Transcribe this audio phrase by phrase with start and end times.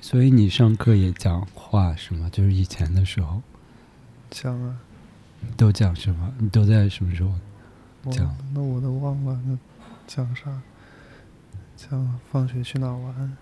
[0.00, 2.28] 所以你上课也讲话是吗？
[2.32, 3.42] 就是以前的时候
[4.30, 4.76] 讲啊，
[5.56, 6.32] 都讲什么？
[6.38, 7.32] 你都在什么时候？
[8.04, 9.58] 我讲那我都忘了，那
[10.06, 10.62] 讲啥？
[11.76, 13.36] 讲放学去哪玩？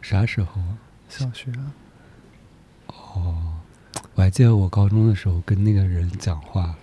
[0.00, 0.78] 啥时候啊？
[1.08, 1.72] 小学啊，
[2.88, 3.54] 哦，
[4.14, 6.74] 我还记得我高中的时候跟那个人讲话，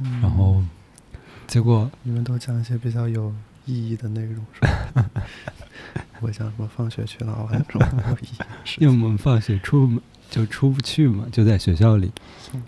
[0.00, 0.62] 嗯然后
[1.46, 3.32] 结果你们都讲一些比较有
[3.64, 4.85] 意义的内容是吧？
[6.20, 8.86] 我想说放学去哪儿玩这种没有意义的事情。
[8.86, 10.00] 因为我们放学出门
[10.30, 12.10] 就出不去嘛，就在学校里。
[12.54, 12.62] 嗯，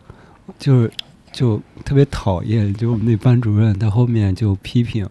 [0.59, 0.93] 就是
[1.33, 5.09] 就特别讨厌，就我们那班主任他后面就批评，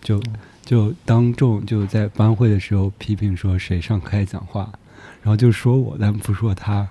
[0.00, 0.34] 就嗯。
[0.62, 4.70] 就当众就在班会的时候批评说谁上课爱讲话，
[5.20, 6.88] 然后就说我，但不说他，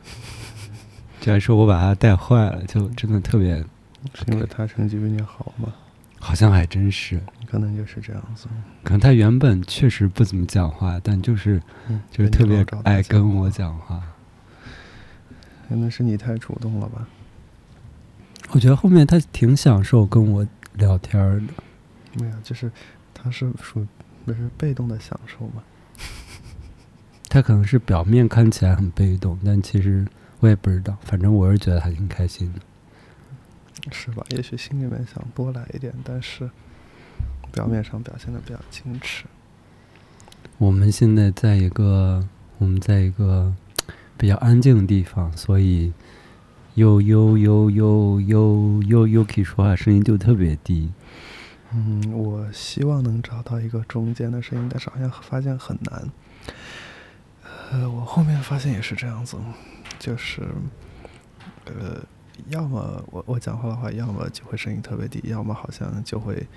[1.21, 3.55] 就还说我把他带坏了，就真的特别，
[4.13, 5.70] 是因为他成绩比你好吗？
[6.20, 8.48] 好像还真是，可能就是这样子。
[8.84, 14.02] 可能他原本确实不怎么讲话，但就是嗯，就是特别爱跟我讲话。
[15.67, 17.07] 可能是你太主动了吧？
[18.51, 21.48] 我觉得后面他挺享受跟我聊天儿的。
[22.20, 22.71] 没有，就是
[23.13, 23.85] 他是属
[24.26, 25.63] 不是被动的享受嘛？
[27.29, 30.07] 他可能是表面看起来很被动，但其实
[30.40, 30.98] 我也不知道。
[31.01, 32.60] 反正我是觉得还挺开心的。
[33.91, 34.23] 是吧？
[34.32, 36.49] 也许心里面想多来一点，但是
[37.51, 39.25] 表面上表现的比较矜持。
[40.57, 43.53] 我们现在在一个我们在一个
[44.17, 45.93] 比较安静的地方，所以
[46.75, 50.91] 又又又又又又又可以说话声音就特别低。
[51.71, 56.09] 嗯，我希望能找到一个中间的声音，但是好像发现很难。
[57.71, 59.37] 呃，我后面发现也是这样子，
[59.99, 60.41] 就是
[61.65, 62.01] 呃，
[62.47, 66.47] 要么我我讲话的话，要么就会声音特别低，要么好像就会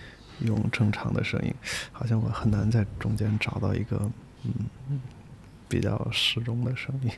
[0.40, 1.54] 用正常的声音，
[1.92, 4.10] 好像我很难在中间找到一个
[4.44, 5.00] 嗯
[5.68, 7.10] 比较适中的声音。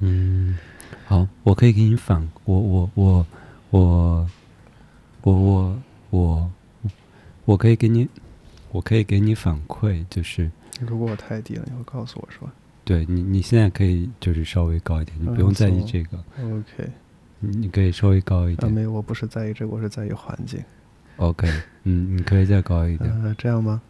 [0.00, 0.58] 嗯，
[1.06, 3.26] 好，我可以给你反，我我我
[3.70, 4.30] 我
[5.22, 6.50] 我我我
[7.44, 8.08] 我可以给你，
[8.72, 12.52] 我可以给你反馈，就是如果我太低了，你会告诉我是吧
[12.82, 16.90] 对你你现在可以就是稍微高一点，你不用在意这个，？OK，
[17.38, 20.60] 你可以稍微高一点啊，没有，我不是在意这个，我是在意环境。
[21.20, 21.46] OK，
[21.84, 23.10] 嗯，你可以再高一点。
[23.22, 23.82] 呃，这样吗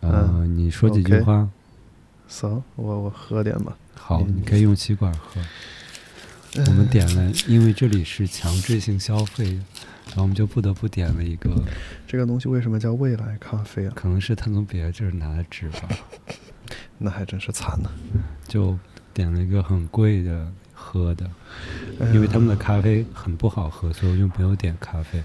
[0.00, 1.48] 呃，你说几句话。
[2.28, 3.76] ？So，我我喝点吧。
[3.96, 5.40] 好，嗯你可以用吸管喝。
[6.66, 9.54] 我们点了，因为这里是强制性消费，
[10.06, 11.50] 然后我们就不得不点了一个，
[12.06, 13.92] 这个东西为什么叫未来咖啡啊？
[13.96, 15.88] 可能是他从别的地儿拿的纸吧，
[16.96, 17.90] 那还真是惨呢。
[18.46, 18.78] 就
[19.12, 21.28] 点了一个很贵的喝的，
[22.14, 25.20] 因为他们的咖啡很不好喝，所以我就没有点咖啡。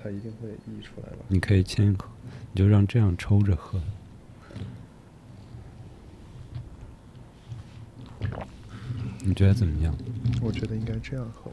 [0.00, 1.24] 它一定会溢出来吧？
[1.26, 2.08] 你可以先喝，
[2.52, 3.80] 你就让这样抽着喝。
[9.20, 9.92] 你觉得怎么样？
[10.40, 11.50] 我觉得应该这样喝。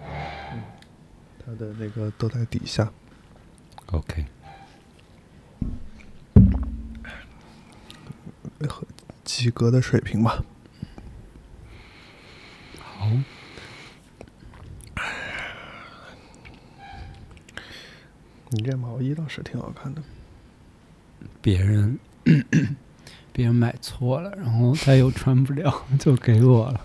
[0.00, 0.62] 嗯，
[1.44, 2.90] 它的那个都在底下。
[3.86, 4.24] OK，
[8.68, 8.86] 和
[9.24, 10.44] 及格的水平吧。
[12.80, 13.10] 好，
[18.50, 20.02] 你这毛衣倒是挺好看的。
[21.42, 21.98] 别人
[23.32, 26.80] 别人买错了，然后他又穿不了， 就给我了。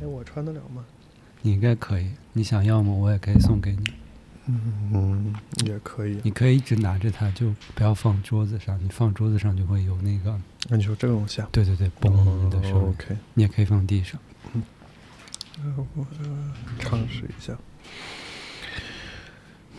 [0.00, 0.84] 哎，我穿得了吗？
[1.42, 2.92] 你应该可以，你想要吗？
[2.92, 3.84] 我也可以送给你。
[4.48, 5.34] 嗯，
[5.64, 6.20] 也可以。
[6.22, 8.78] 你可以一直拿着它，就不要放桌子上。
[8.82, 10.38] 你放桌子上就会有那个，
[10.68, 11.48] 那你说这个东西啊？
[11.52, 12.88] 对对对，嘣的声哦音。
[12.90, 14.20] OK，你也可以放地上。
[14.54, 14.62] 嗯
[15.94, 17.56] 我呃尝试一下。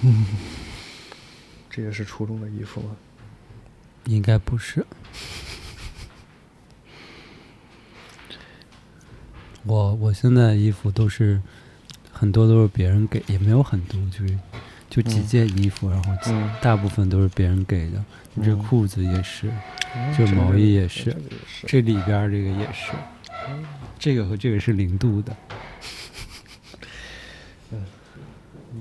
[0.01, 0.25] 嗯，
[1.77, 2.97] 这也是初中的衣服吗？
[4.05, 4.83] 应该不是。
[9.63, 11.39] 我我现在的衣服都是
[12.11, 14.39] 很多都是别人给，也没有很多，就是
[14.89, 18.03] 就几嗯件衣服，然后嗯大部分都是别人给的。
[18.33, 21.15] 你这嗯裤子也是，哦这毛衣也是
[21.67, 22.91] 这里边这个也是，
[23.99, 25.37] 这个和这个是零度的。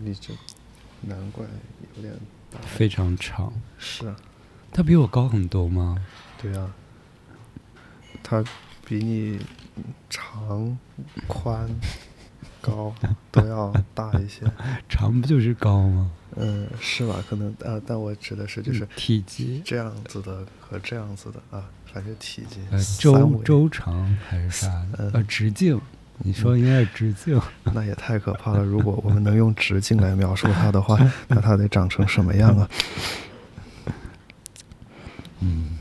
[0.03, 0.33] 你这
[1.03, 1.45] 难怪
[1.97, 2.36] 有点大。
[2.65, 3.53] 非常长。
[3.79, 4.17] 是啊，
[4.73, 5.97] 他比我高很多吗？
[6.41, 6.73] 对啊，
[8.23, 8.45] 他
[8.85, 9.39] 比你
[10.09, 10.79] 长、
[11.27, 11.69] 宽、
[12.61, 12.95] 高
[13.31, 14.43] 都要大一些。
[14.89, 16.11] 长不就是高吗？
[16.37, 17.23] 嗯，是吧？
[17.29, 24.99] 可能啊，但我指的是就是体积，这样子的和这样子的啊，反正体积呃，周周长还是啥的？
[24.99, 25.81] 嗯呃，直径。
[26.19, 27.41] 你说应该是直径。
[27.75, 28.65] 那也太可怕了。
[28.65, 30.99] 如果我们能用直径来描述它的话，
[31.29, 32.69] 那它得长成什么样啊？
[35.41, 35.77] 嗯。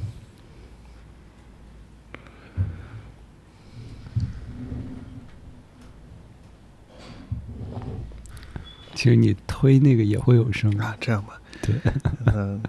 [8.93, 11.39] 其实你推那个也会有声啊，这样吧。
[11.61, 11.75] 对，
[12.33, 12.61] 嗯，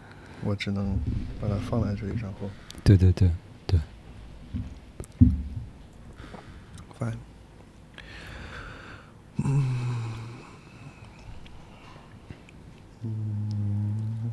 [0.44, 0.96] 我只能
[1.40, 2.50] 把它放在这里，然后。
[2.84, 3.30] 对对对
[3.66, 3.80] 对。
[6.98, 7.14] Fine。
[9.46, 9.64] 嗯。
[13.02, 14.32] 嗯。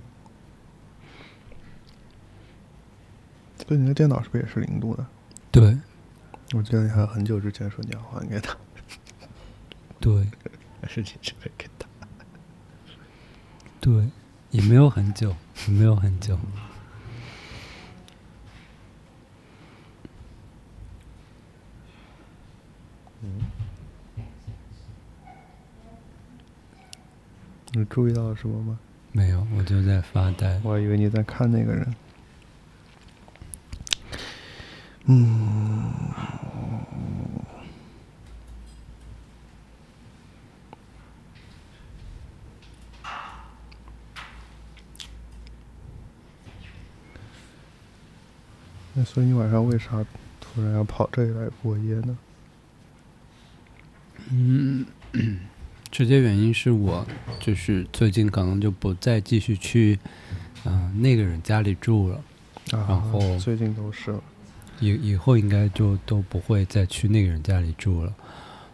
[3.66, 5.06] 对，你的电脑是不是也是零度的？
[5.52, 5.78] 对。
[6.54, 8.56] 我记得你还很久之前说你要还给他。
[10.00, 10.28] 对。
[10.82, 11.88] 还是你准备给他？
[13.80, 14.10] 对，
[14.52, 15.34] 也没有很久，
[15.68, 16.38] 也没有很久。
[27.76, 28.80] 你注意到了什么吗？
[29.12, 30.62] 没有，我就在发呆。
[30.64, 31.96] 我还以为你在看那个人。
[35.06, 35.92] 嗯。
[48.94, 50.06] 那所以你晚上为啥
[50.40, 52.18] 突然要跑这里来过夜呢？
[54.30, 54.86] 嗯，
[55.94, 57.06] 直接原因是我
[57.40, 60.00] 就是最近可能就不再继续去
[60.66, 62.20] 嗯那个人家里住了，
[62.72, 64.12] 然后最近都是
[64.80, 68.12] 以以后应该就都不会再去那个人家里住了。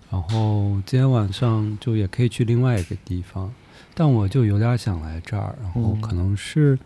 [0.09, 3.53] 然后今天晚上就也可以去另外一个地方，
[3.93, 6.79] 但我就有点想来这儿，然后可能是。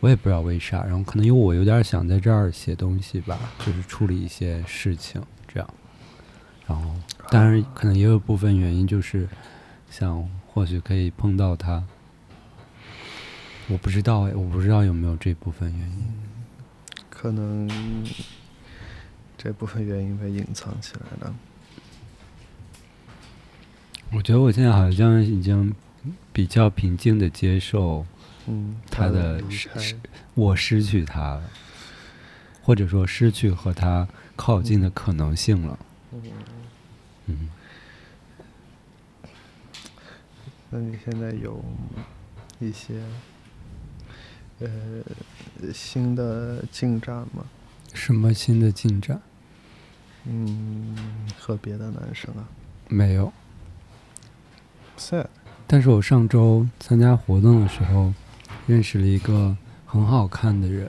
[0.00, 5.74] 我也不知道为啥，然后可能因为我有点想在这儿写东西吧，就是处理一些事情这样。
[6.66, 6.90] 然后，
[7.30, 9.28] 当然可能也有部分原因就是
[9.90, 11.84] 想或许可以碰到他。
[13.68, 16.12] 我不知道哎，我不知道有没有这部分原因。
[17.10, 17.68] 可能
[19.36, 21.34] 这部分原因被隐藏起来了。
[24.12, 25.74] 我觉得我现在好像已经
[26.32, 28.06] 比较平静的接受。
[28.46, 29.96] 嗯，他的失，
[30.34, 31.42] 我失去他了，
[32.62, 35.78] 或者说失去和他靠近的可能性了。
[37.26, 37.50] 嗯，
[40.70, 41.62] 那你现在有
[42.58, 43.02] 一些
[44.60, 44.68] 呃
[45.74, 47.44] 新的进展吗？
[47.92, 49.20] 什么新的进展？
[50.24, 50.96] 嗯，
[51.38, 52.48] 和别的男生啊？
[52.88, 53.32] 没有。
[54.98, 55.26] sad。
[55.66, 58.12] 但是我上周参加活动的时候。
[58.66, 60.88] 认识了一个很好看的人，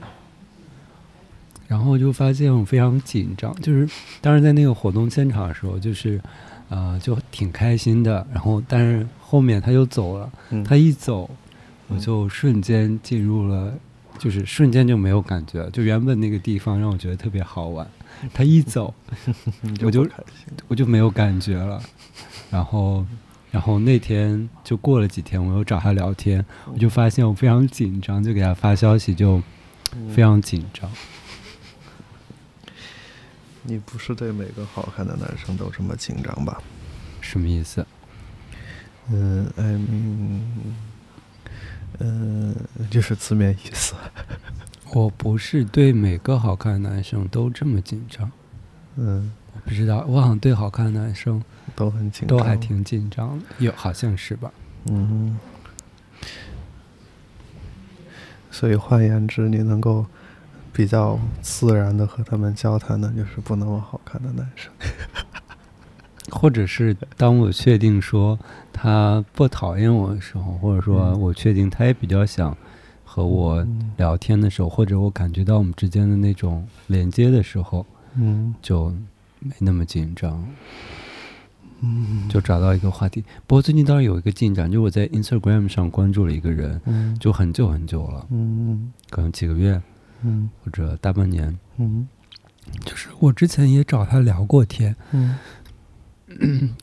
[1.66, 3.52] 然后就发现我非常紧张。
[3.60, 3.88] 就是
[4.20, 6.20] 当时在那个活动现场的时候，就是
[6.72, 8.26] 呃，就挺开心的。
[8.32, 10.32] 然后，但是后面他又走了。
[10.64, 11.28] 他一走，
[11.88, 13.72] 我就瞬间进入了，
[14.18, 15.68] 就是瞬间就没有感觉。
[15.70, 17.86] 就原本那个地方让我觉得特别好玩，
[18.32, 18.94] 他一走，
[19.84, 20.08] 我就
[20.68, 21.82] 我就没有感觉了。
[22.50, 23.04] 然后。
[23.52, 26.42] 然后那天就过了几天，我又找他聊天，
[26.72, 29.42] 我就发现我非常紧张，就给他发消息，就
[30.08, 30.90] 非常紧张。
[33.62, 36.60] 你不是对每个好看的男生都这么紧张吧？
[37.20, 37.86] 什么意思？
[39.10, 40.76] 嗯嗯
[41.98, 42.54] 嗯，
[42.90, 43.94] 就是字面意思。
[44.94, 48.30] 我不是对每个好看的男生都这么紧张。
[48.96, 51.42] 嗯，我不知道，我好像对好看的男生。
[51.76, 54.52] 都很紧，都还挺紧张的，有好像是吧？
[54.86, 55.38] 嗯。
[58.50, 60.04] 所以换言之，你能够
[60.72, 64.72] 比较自然的和他们交谈的，就是不那么好看的男生。
[66.30, 68.38] 或者是当我确定说
[68.72, 72.56] 他不讨厌我的时候，或者说我确定他也比较想
[73.04, 78.88] 和我聊天的时候，或者我感觉到我们之间的那种连接的时候，嗯，就
[79.40, 80.42] 没那么紧张。
[81.84, 83.24] 嗯，就找到一个话题。
[83.48, 89.82] 不过最近倒是有一个进展，就我在 Instagram 上关注了一个人，嗯，就很久很久了，嗯可能几个月，
[90.22, 92.08] 嗯，或者大半年，嗯，
[92.84, 96.74] 就是我之前也找他聊过天，嗯，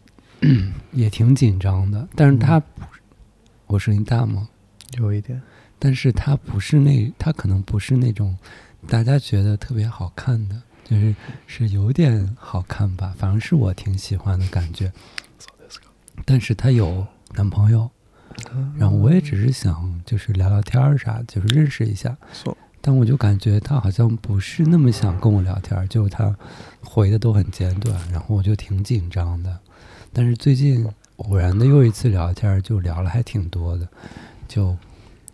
[0.92, 3.02] 也挺紧张的，但是他不是，
[3.68, 4.48] 我声音大吗？
[4.98, 5.42] 有一点，
[5.78, 8.38] 但是他不是那，他可能不是那种
[8.88, 10.62] 大家觉得特别好看的。
[10.86, 11.16] 就是
[11.46, 14.92] 是有点好看吧，反正是我挺喜欢的感觉。
[16.26, 17.06] 但是他有
[17.36, 17.88] 男朋友，
[18.76, 22.18] 然后我也只是想就是聊聊天儿啥，就是认识一下。
[22.82, 26.36] 但我就感觉他好像不是那么想跟我聊天，就他
[26.82, 29.60] 回的都很简短，然后我就挺紧张的。
[30.14, 33.88] 但是最近偶然的又一次聊天，就聊了还挺多的，
[34.48, 34.76] 就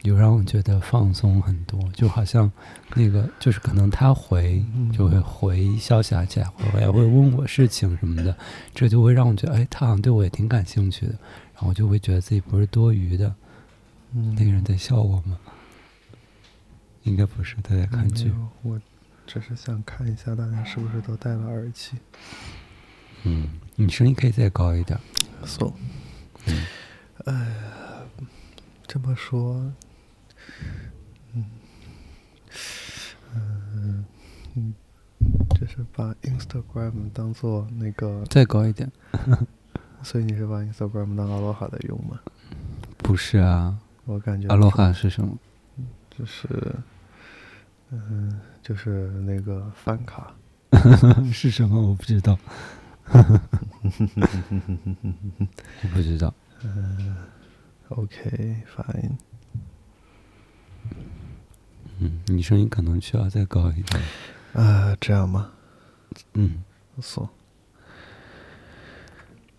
[0.02, 2.52] 有让我觉得放松很多，就好像
[2.94, 8.36] 那个就是可能他回就会回消息起来，回来会问我事情什么的，
[8.74, 11.14] 这就会让我觉得，哎，他好像对我也挺感兴趣的，
[11.54, 13.34] 然后就会觉得自己不是多余的。
[14.12, 15.38] 那个人在笑我吗？
[17.06, 18.32] 应该不是，他在看剧。
[18.62, 18.80] 我
[19.26, 21.98] 只是想看一下大家是不是都戴了耳机。
[23.24, 25.00] 嗯，你声音可以再高一点。
[25.46, 25.74] So，
[26.46, 26.66] 嗯，
[27.26, 27.56] 哎，
[28.88, 29.72] 这么说。
[31.34, 31.46] 嗯，
[33.34, 34.06] 嗯
[34.56, 34.74] 嗯，
[35.60, 38.92] 就是把 Instagram 当做那个再高一点，
[40.04, 42.20] 所以你是把 Instagram 当阿罗哈在用吗？
[42.98, 45.38] 不是啊，我感觉阿罗哈是什么？
[46.18, 46.48] 就是，
[47.92, 50.34] 嗯，就是那个饭卡
[51.32, 51.82] 是什么？
[51.90, 52.38] 我不知道，
[53.12, 53.40] 我
[55.94, 56.34] 不知道。
[56.64, 57.16] 嗯
[57.90, 59.12] ，OK，fine。
[62.00, 64.04] 嗯，你声音可能需要再高一点。
[64.54, 65.52] 啊，这样吗？
[66.34, 66.64] 嗯，
[67.02, 67.30] 说。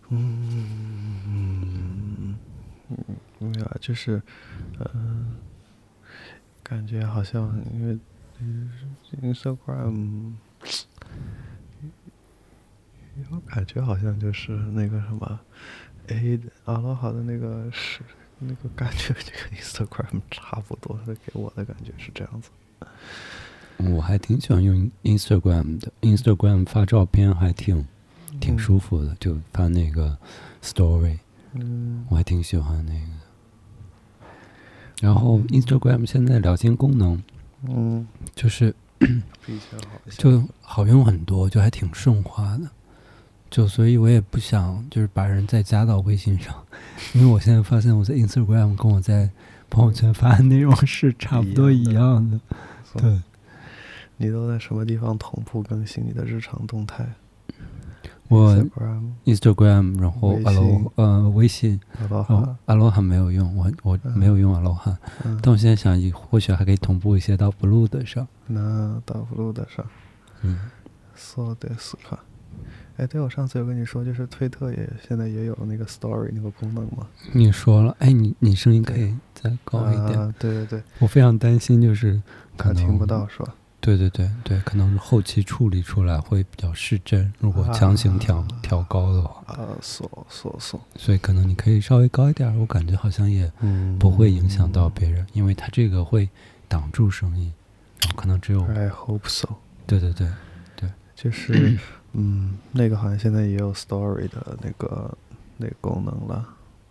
[0.09, 2.35] 嗯，
[3.39, 4.21] 没有，就是，
[4.93, 5.35] 嗯，
[6.63, 7.97] 感觉好像因为
[9.21, 10.33] Instagram，
[13.31, 15.39] 我感觉好像就是那个什么
[16.07, 18.01] ，A 阿罗哈的那个是。
[18.39, 22.51] 那个感觉，这个 Instagram 差不多，给我的感觉是这样子。
[23.77, 27.83] 我还挺喜欢用 Instagram 的，Instagram 发照片还挺
[28.39, 30.15] 挺舒服的，就发那个
[30.61, 31.17] Story，
[31.53, 33.07] 嗯，我还挺喜欢那个。
[35.01, 37.23] 然后 Instagram 现在聊天功能，
[37.63, 42.69] 嗯，就是 比较好，就好用很多，就还挺顺滑的。
[43.49, 46.53] 就所以，我也不想就是把人再加到微信上，
[47.13, 49.29] 因为我现在发现我在 Instagram 跟我在
[49.69, 52.39] 朋友圈发的内容是差不多一样的。
[52.97, 53.21] 对，
[54.17, 57.07] 你都在什么地方同步更新你的日常动态？
[58.27, 58.55] 我
[59.25, 64.97] Instagram，然后阿罗呃微信，阿罗汉阿罗汉没有用，我我没有用阿罗汉，
[65.41, 68.27] 但我现在想，或许还可以同步一些到 Blue 的上。
[68.47, 69.85] 那到 Blue 的上，
[70.41, 70.59] 嗯，
[71.15, 72.19] 说的是哈。
[72.97, 77.05] 哎，对，我上次有跟你说，就是推特也现在也有那个 Story 那个功能嘛。
[77.31, 80.19] 你说了，哎，你你声音可以再高一点。
[80.19, 82.19] 啊，对对对，我非常担心，就是
[82.57, 83.53] 可能听不到，是吧？
[83.79, 89.41] 对对对对，可能后期处理出来会比较失真，如果强行调调高的话。
[89.53, 90.79] 啊，所所所。
[90.95, 93.51] 所以可能你可以稍微高一点，我感觉好像也
[93.99, 96.27] 不会影响到别人，因为它这个会
[96.67, 97.53] 挡住声音，
[98.15, 98.63] 可能只有。
[98.63, 99.47] I hope so。
[99.85, 100.27] 对对对
[100.75, 101.77] 对，就是。
[102.13, 105.15] 嗯，那个好像现在也有 Story 的那个
[105.57, 106.43] 那个功能了，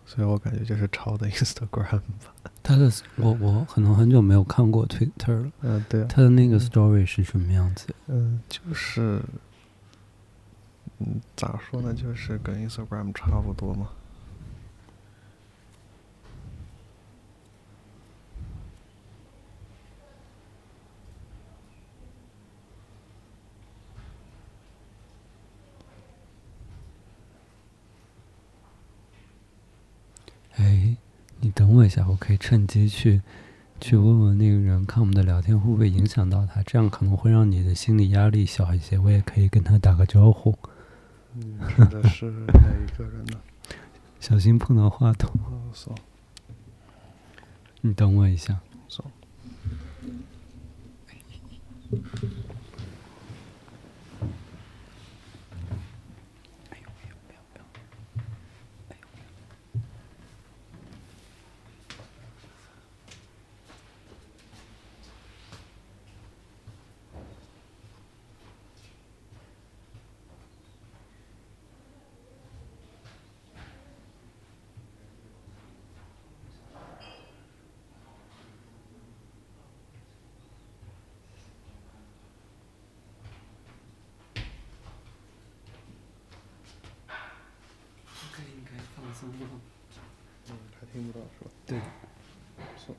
[0.07, 2.33] 所以我感觉就是抄的 Instagram 吧。
[2.63, 5.51] 他的我我可能很久没有看过 Twitter 了。
[5.61, 6.03] 嗯，对。
[6.05, 7.87] 他的那个 Story 是什么样子？
[8.07, 9.21] 嗯，就是，
[10.99, 11.93] 嗯，咋说呢？
[11.93, 13.89] 就是跟 Instagram 差不多嘛。
[30.57, 30.95] 哎，
[31.39, 33.21] 你等我一下，我可以趁机去，
[33.79, 38.97] 去问问那个人，看我们的聊天会不会影响到他，这样可能会让你的心理压力小一些。
[38.97, 40.57] 我也可以跟他打个招呼。
[41.35, 43.39] 嗯，指的是哪一个人呢？
[44.19, 45.31] 小心碰到话筒。
[47.81, 48.59] 你等我一下。
[90.49, 91.49] 嗯，他听不到是吧？
[91.65, 91.79] 对。
[92.77, 92.95] 错。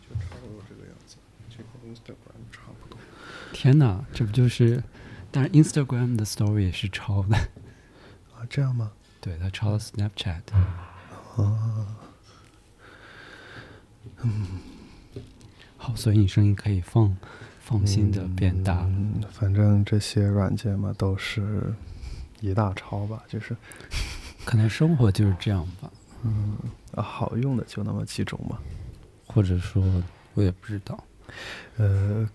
[0.00, 1.16] 就差不多这个样子，
[1.50, 2.96] 就跟 Instagram 差不多。
[3.68, 4.82] 天哪，这不就是？
[5.30, 7.36] 但是 Instagram 的 Story 也是抄的。
[7.36, 8.92] 啊，这样吗？
[9.20, 10.40] 对，他抄了 Snapchat。
[11.34, 11.86] 哦。
[14.22, 14.46] 嗯。
[15.76, 17.14] 好，所以你声音可以放
[17.60, 18.78] 放心的变大。
[18.86, 21.74] 嗯，反正这些软件嘛，都是。
[22.40, 23.54] 一大抄吧，就是，
[24.46, 25.90] 可能生活就是这样吧。
[26.22, 26.56] 嗯，
[26.94, 28.58] 啊，好用的就那么几种嘛。
[29.26, 29.84] 或者说，
[30.32, 31.04] 我也不知道。
[31.76, 32.26] 呃，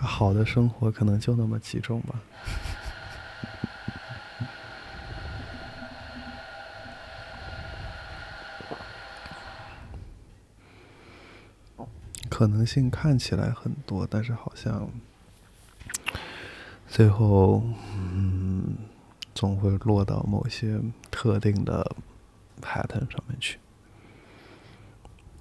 [0.00, 2.20] 好的生活可能就那么几种吧。
[12.28, 14.88] 可能性看起来很多，但是好像
[16.88, 17.62] 最后，
[17.94, 18.78] 嗯，
[19.34, 20.80] 总会落到某些
[21.10, 21.94] 特定的
[22.62, 23.58] pattern 上面去。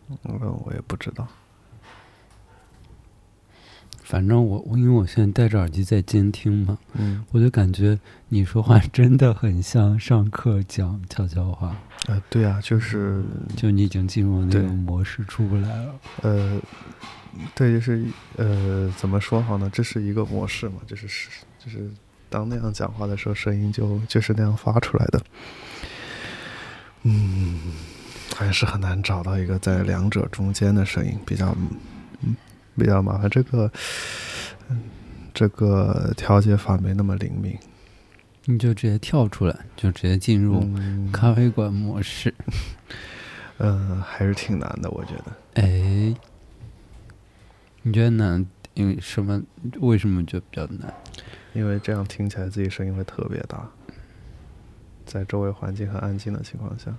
[0.10, 0.18] 嗯，
[0.66, 1.26] 我也不知道。
[4.10, 8.00] 反正我我因为我现在戴着耳机在监听嘛，嗯，我就感觉
[8.30, 11.78] 你说话真的很像上课讲悄悄话。
[12.08, 13.24] 呃，对啊，就是
[13.56, 15.96] 就你已经进入那对个模式出不来了。
[16.24, 16.60] 呃，
[17.54, 18.04] 对，就是
[18.38, 19.70] 呃，怎么说好呢？
[19.72, 21.30] 这是一个模式嘛，就是是
[21.64, 21.88] 就是
[22.32, 25.22] 当那样讲话的时候，声音就就是那样发出来的。
[27.04, 27.60] 嗯，
[28.36, 31.70] 还是很难找到一个在两者中间的声音，比较嗯
[32.80, 33.30] 比较麻烦。
[33.30, 33.72] 这个
[34.70, 34.80] 嗯，
[35.34, 37.56] 这个调节法没那么灵敏。
[38.46, 42.34] 你就直接跳出来，就直接进入嗯，咖啡馆模式。
[43.60, 45.62] 嗯，还是挺难的，我觉得。
[45.62, 46.16] 哎，
[47.84, 48.44] 你觉得难？
[48.74, 49.42] 因为什么？
[49.82, 50.92] 为什么觉得比较难？
[51.54, 53.70] 因为这样听起来自己声音会特别大，
[55.06, 56.96] 在周围环境很安静的情况下，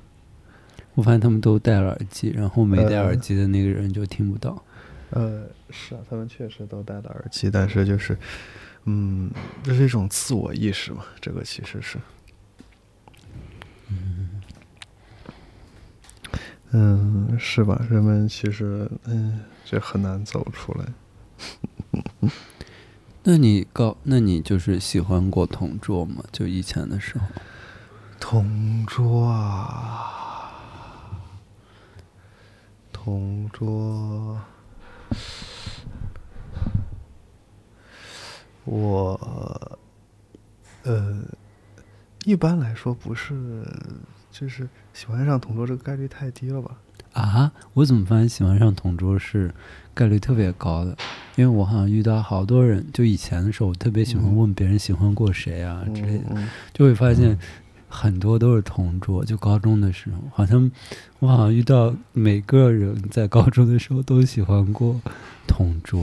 [0.95, 4.63] 我发现他们都戴了耳机，然后没戴呃耳机的那个人就听不到。
[5.11, 8.17] 呃，是啊，他们确实都戴了耳机，但是就是，
[8.85, 9.31] 嗯，
[9.63, 11.99] 这是一种自我意识嘛，这个其实是，
[13.89, 14.41] 嗯，
[16.71, 17.85] 嗯是吧？
[17.91, 20.87] 人们其实，嗯，就很难走出来。
[23.25, 26.25] 那你告，那你就是喜欢过同桌吗？
[26.33, 27.27] 就以前的时候，
[28.19, 30.53] 同桌啊，
[32.93, 34.41] 同桌，
[38.65, 39.79] 我，
[40.85, 41.23] 呃，
[42.25, 43.65] 一般来说不是，
[44.31, 46.77] 就是喜欢上同桌这个概率太低了吧？
[47.13, 49.53] 啊，我怎么发现喜欢上同桌是
[49.93, 50.97] 概率特别高的？
[51.35, 57.37] 因为我好像遇到好多人，就以前的时候，我特别喜欢嗯问别人喜欢过谁啊之类的，嗯，就会发现
[57.91, 59.23] 很多都是同桌。
[59.25, 60.71] 就高中的时候，好像
[61.19, 64.99] 我好像遇到每个人在高中的时候都喜欢过
[65.47, 66.03] 同桌。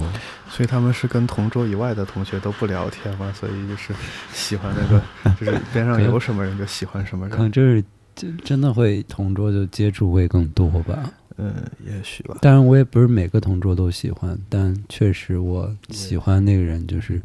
[0.49, 3.93] 所以他们是跟同桌以外的同学都不聊天嘛，所以就是
[4.33, 5.01] 喜欢那个，
[5.39, 7.35] 就是边上有什么人就喜欢什么人。
[7.35, 11.11] 可能就是真真的会同桌就接触会更多吧。
[11.39, 11.53] 嗯，
[11.85, 12.35] 也许吧。
[12.41, 17.21] 当然，我也不是每个同桌都喜欢，但确实我喜欢那个人，就是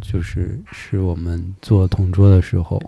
[0.00, 2.82] 就是是我们做同桌的时候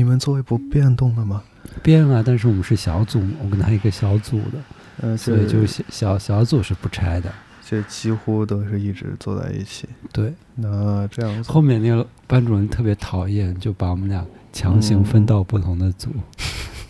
[0.00, 1.42] 你们座位不变动了吗？
[1.82, 4.58] 变啊，但是我们是小组，我跟他一个小组的，
[5.02, 7.30] 嗯，所以就小小小组是不拆的。
[7.62, 9.86] 就几乎都是一直坐在一起。
[10.10, 16.08] 对，那这样子，后面那个班主任特别讨厌，就把我们俩强行分到不同的组。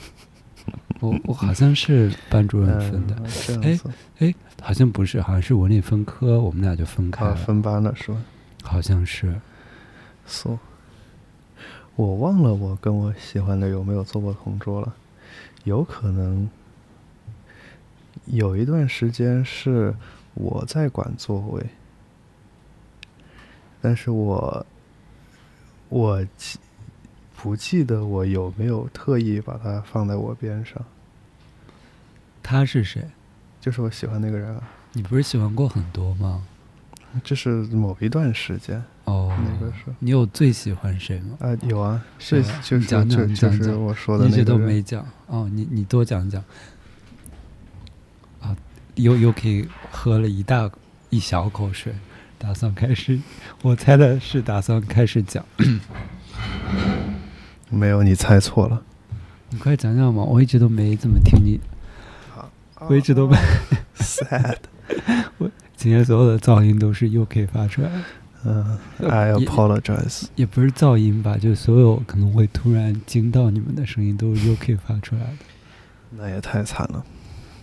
[1.01, 3.81] 我我好像是班主任分的，嗯这样
[4.18, 8.18] 哎好像不是，好像是文理分科，我们俩就分开啊，了，分班了是吧？
[8.62, 9.35] 好像是。
[10.27, 10.57] so,
[12.01, 14.95] 我忘了我跟我喜欢的有没有做过同桌了，
[15.65, 16.49] 有可能
[18.25, 19.95] 有一段时间是
[20.33, 21.67] 我在管座位，
[23.83, 24.65] 但是我
[25.91, 26.59] 我记
[27.37, 30.83] 不记得我有没有特意把它放在我边上，
[32.43, 33.11] 他是谁？
[33.61, 34.63] 就是我喜欢那个人啊，
[34.95, 36.47] 你不是喜欢过很多吗？
[37.23, 41.37] 这是某一段时间哦，那个是你有最喜欢谁吗？
[41.40, 46.42] 啊，有啊，是就是讲讲讲讲就是我说的一直都那个人没讲哦，你你多讲讲。
[48.40, 48.57] 啊，
[48.94, 50.70] 又又可以喝了一大
[51.11, 51.92] 一小口水，
[52.38, 53.20] 打算开始，
[53.62, 55.44] 我猜的是打算开始讲，
[57.68, 58.83] 没有，你猜错了。
[59.51, 61.61] 你快讲讲嘛，我一直都没怎么听你，
[62.88, 63.37] 我一直都没
[63.96, 64.57] ，sad。
[65.38, 68.03] 我今天所有的噪音都是 UK 发出来的，
[68.44, 70.24] 嗯 呃，I apologize。
[70.35, 75.37] 也不是噪音吧，就所有可能会突然惊到你们的声音都是 UK 发出来的。
[76.11, 77.05] 那也太惨了。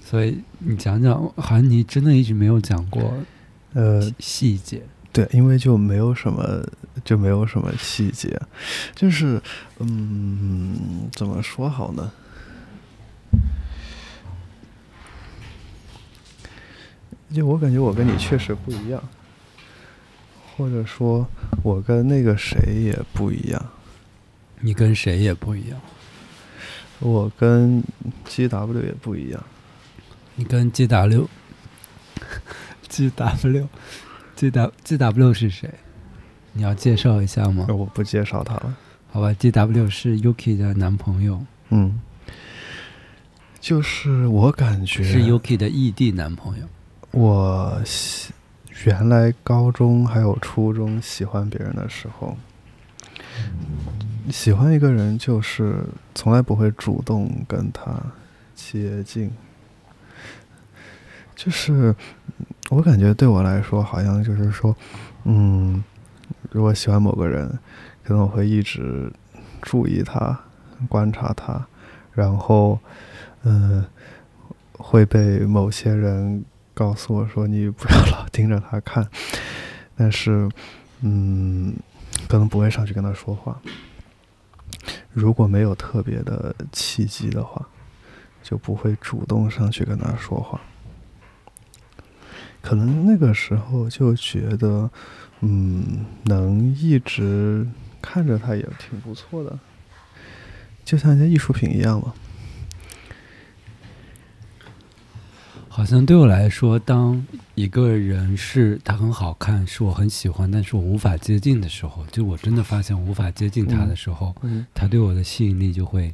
[0.06, 3.14] 所以你讲讲，好像你真的一直没有讲过
[3.74, 4.82] 呃，细节。
[5.12, 6.64] 对，因为就没有什么，
[7.04, 8.40] 就没有什么细节，
[8.96, 9.42] 就是，
[9.80, 12.12] 嗯，怎么说好呢？
[17.34, 19.04] 就我感觉我跟你确实不一样，
[20.58, 21.26] 或者说
[21.62, 23.66] 我跟那个谁也不一样。
[24.60, 25.80] 你跟谁也不一样。
[27.00, 27.84] 我跟
[28.26, 29.44] G W 也不一样。
[30.36, 31.30] 你跟 G W
[32.90, 33.68] G W
[34.36, 35.72] G W G W 是谁？
[36.54, 37.68] 你要介绍一下吗？
[37.70, 38.76] 我不介绍他了。
[39.12, 41.46] 好吧，G W 是 Yuki 的男朋友。
[41.70, 42.02] 嗯，
[43.60, 46.66] 就是我感觉是 Yuki 的异地男朋友。
[47.12, 47.80] 我
[48.86, 52.38] 原来高中还有初中喜欢别人的时候。
[54.32, 57.96] 喜欢一个人，就是从来不会主动跟他
[58.56, 59.32] 接近。
[61.36, 61.96] 就是
[62.70, 64.76] 我感觉对我来说，好像就是说，
[65.24, 65.84] 嗯，
[66.52, 67.48] 如果喜欢某个人，
[68.04, 69.12] 可能我会一直
[69.62, 70.40] 注意他、
[70.90, 71.66] 观察他，
[72.14, 72.80] 然后，
[73.44, 73.86] 嗯，
[74.74, 76.44] 会被某些人
[76.78, 79.10] 告诉我说：“你不要老盯着他看。”
[79.98, 80.48] 但是，
[81.02, 81.74] 嗯。
[82.28, 83.58] 可能不会上去跟他说话。
[85.14, 87.66] 如果没有特别的契机的话，
[88.42, 90.60] 就不会主动上去跟他说话。
[92.62, 94.90] 可能那个时候就觉得，
[95.42, 97.66] 嗯，能一直
[98.02, 99.58] 看着他也挺不错的，
[100.84, 102.14] 就像一件艺术品一样嘛。
[105.78, 114.36] 好像对我来说，当一个人是他很好看，是我很喜欢，但是我无法接近的时候，就我真的发现无法接近他的时候，
[114.74, 116.12] 他对我的吸引力就会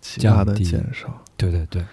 [0.00, 1.22] 降低、减少。
[1.36, 1.84] 对对对。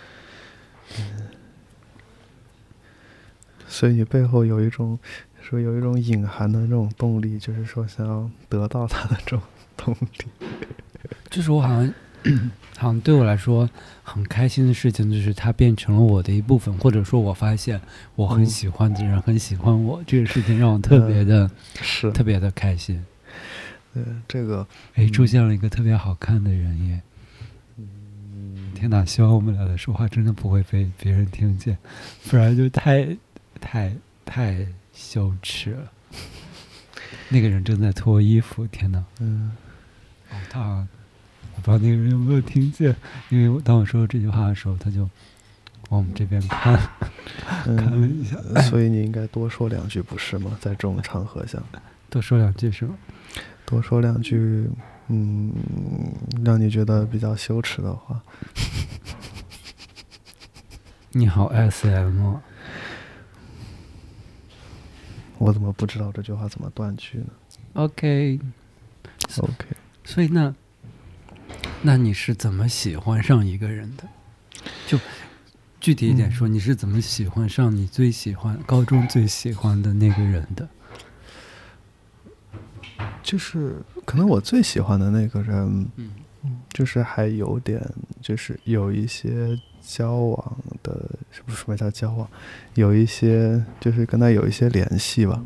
[3.67, 4.97] 所以你背后有一种
[5.41, 9.41] 说有一种隐含的那种动力，就是说想要得到他的这种
[9.75, 10.47] 动力。
[11.29, 11.93] 就是我好像。
[12.80, 13.70] 好像对我来说
[14.04, 17.80] 很开心的事情，就是它变成了我的一部分，或者说我发现
[18.15, 23.06] 我很喜欢的人很喜欢我，这个事情让我 特别的，是特别的开心。
[23.94, 24.65] 对，这个
[24.96, 27.02] 哎，出现了一个特别好看的人耶！
[28.76, 31.78] 天哪，希望我们俩的说话真的不会被别人听见，
[32.30, 33.18] 不然就太
[33.60, 35.92] 太太羞耻了。
[37.28, 39.04] 那个人正在脱衣服，天哪！
[39.20, 39.52] 嗯，
[40.30, 40.88] 哦，他。
[41.62, 42.95] 不知道那个人有没有听见，
[43.30, 45.02] 因为当我说这句话的时候，他就
[45.89, 46.80] 往我们这边看，
[47.65, 48.38] 看了一下。
[48.69, 50.58] 所以你应该多说两句，不是吗？
[50.62, 51.62] 在这种场合下，
[52.10, 52.95] 多说两句是吗？
[53.65, 54.69] 多说两句，
[55.08, 55.54] 嗯，
[56.43, 58.22] 让你觉得比较羞耻的话。
[61.12, 62.38] 你好，S M。
[65.38, 67.28] 我怎么不知道这句话怎么断句呢
[67.74, 68.39] ？OK，OK。
[70.04, 70.54] 所以那。
[71.82, 74.04] 那你是怎么喜欢上一个人的？
[74.86, 75.00] 就
[75.80, 80.68] 具体一点说，你是怎么喜欢上你最喜欢、高中最喜欢的那个人的？
[83.24, 86.12] 就是可能我最喜欢的那个人，嗯，
[86.74, 87.82] 就是还有点，
[88.22, 92.30] 就是有一些交往的，什么什么叫交往？
[92.74, 95.42] 有一些就是跟他有一些联系吧。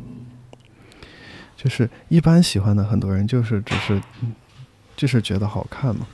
[1.56, 4.02] 就是一般喜欢的很多人，就是只是，
[4.96, 6.06] 就是觉得好看嘛。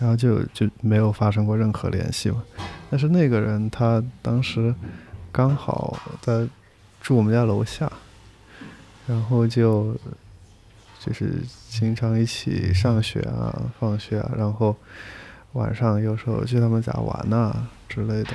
[0.00, 2.42] 然后就就没有发生过任何联系嘛，
[2.90, 4.74] 但是那个人他当时
[5.32, 6.46] 刚好在
[7.00, 7.90] 住我们家楼下，
[9.06, 9.96] 然后就
[11.00, 14.76] 就是经常一起上学啊、放学啊，然后
[15.52, 18.30] 晚上有时候去他们家玩呐之类的。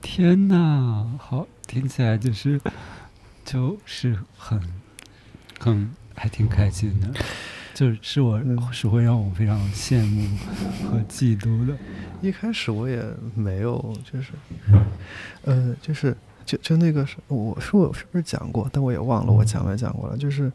[0.00, 2.60] 天呐，好听起来就是
[3.44, 4.60] 就是很
[5.58, 7.08] 很还挺开心的。
[7.74, 10.28] 就是我是会让我非常羡慕
[10.90, 11.76] 和嫉妒的。
[12.20, 13.02] 一开始我也
[13.34, 14.32] 没有，就是，
[15.44, 18.68] 呃，就是就就那个是，我说我是不是讲过？
[18.72, 20.16] 但我也忘了我讲没讲过了。
[20.16, 20.52] 就是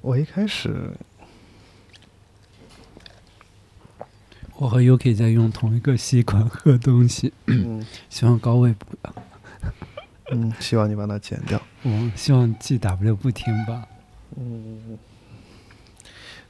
[0.00, 0.90] 我一开始，
[4.56, 7.32] 我和 uki 在用同一个吸管喝东西，
[8.08, 9.14] 希望高位不要。
[10.32, 11.60] 嗯， 希望你把它剪掉。
[11.82, 13.86] 我希望 GW 不听吧。
[14.36, 14.98] 嗯。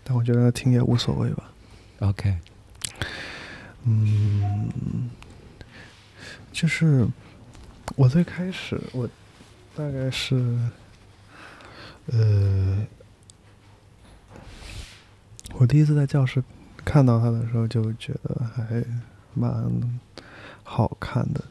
[0.08, 1.50] 但我觉得听也无所谓吧。
[1.98, 2.38] OK，
[3.82, 5.10] 嗯，
[6.52, 7.04] 就是
[7.96, 9.08] 我最开始，我
[9.74, 10.56] 大概是，
[12.06, 12.86] 呃，
[15.54, 16.40] 我第一次在教室
[16.84, 18.84] 看到他的时候，就觉得还
[19.34, 20.00] 蛮
[20.62, 21.42] 好看的。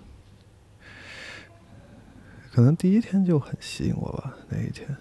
[2.54, 4.96] 可能第一天就很吸引我吧，那一天。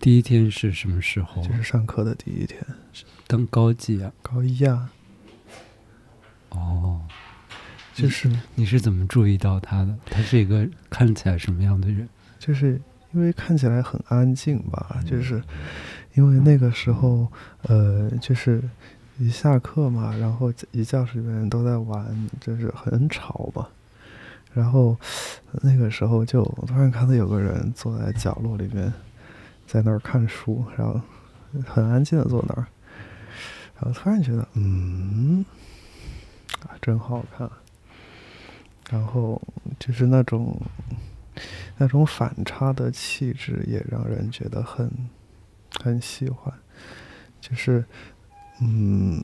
[0.00, 1.42] 第一天是什么时候？
[1.42, 2.58] 就是上课的第一天，
[3.28, 4.10] 登高几啊？
[4.22, 4.90] 高一啊。
[6.48, 7.02] 哦，
[7.94, 9.94] 就是你是怎么注意到他的？
[10.06, 12.08] 他是一个看起来什么样的人？
[12.38, 12.80] 就是
[13.12, 15.42] 因为看起来很安静吧，就是
[16.14, 17.30] 因为那个时候，
[17.64, 18.62] 呃，就是
[19.18, 23.68] 一下课嘛，然后一教室里面都在玩，就是很吵嘛。
[24.54, 24.96] 然后
[25.60, 28.92] 那个时候就突然看到有个人坐在角落里面，
[29.72, 31.00] 在那儿看书，然后
[31.64, 32.66] 很安静的坐那儿，
[33.76, 35.44] 然后突然觉得，嗯，
[36.82, 37.48] 真好看。
[38.90, 39.40] 然后
[39.78, 40.60] 就是那种
[41.78, 44.90] 那种反差的气质，也让人觉得很
[45.80, 46.52] 很喜欢。
[47.40, 47.84] 就是
[48.60, 49.22] 嗯，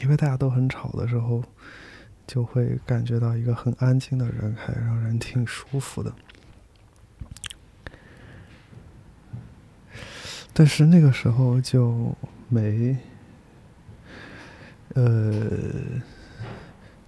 [0.00, 1.44] 因为大家都很吵的时候，
[2.26, 6.10] 就会感觉到一个很安静的人，还让人挺舒服的。
[10.58, 12.12] 但是那个时候就
[12.48, 12.96] 没，
[14.94, 15.48] 呃。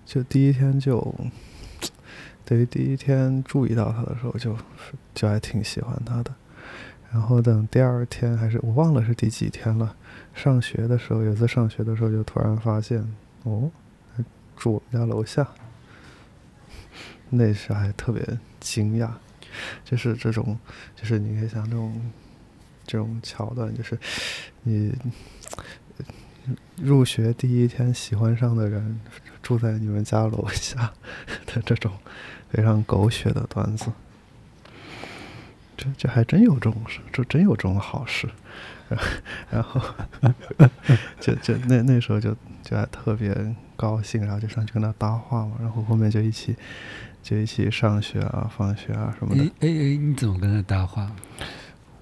[0.06, 1.12] 就第一天就，
[2.44, 4.56] 等于第一天注意到他的时候，就
[5.12, 6.32] 就还挺喜欢他的。
[7.10, 9.96] 然后等第二天还是我忘了是第几天了，
[10.32, 13.68] 上学的时候，有次上学的时候就突然发现，哦，
[14.56, 15.48] 住我们家楼下。
[17.30, 19.10] 那时还特别惊讶，
[19.84, 20.56] 就是这种，
[20.94, 22.00] 就是你可以想这种
[22.90, 23.96] 这种桥段，就是
[24.64, 24.92] 你
[26.76, 29.00] 入学第一天喜欢上的人。
[29.42, 30.92] 住在你们家楼下
[31.46, 31.90] 的这种
[32.50, 33.90] 非常狗血的段子，
[35.76, 38.28] 这这还真有这种事，这真有这种好事。
[39.50, 39.80] 然后
[41.18, 43.34] 就就那那时候就就还特别
[43.76, 45.56] 高兴，然后就上去跟他搭话嘛。
[45.58, 46.54] 然后后面就一起
[47.22, 49.42] 就一起上学啊、放学啊什么的。
[49.60, 51.10] 哎哎，你怎么跟他搭话？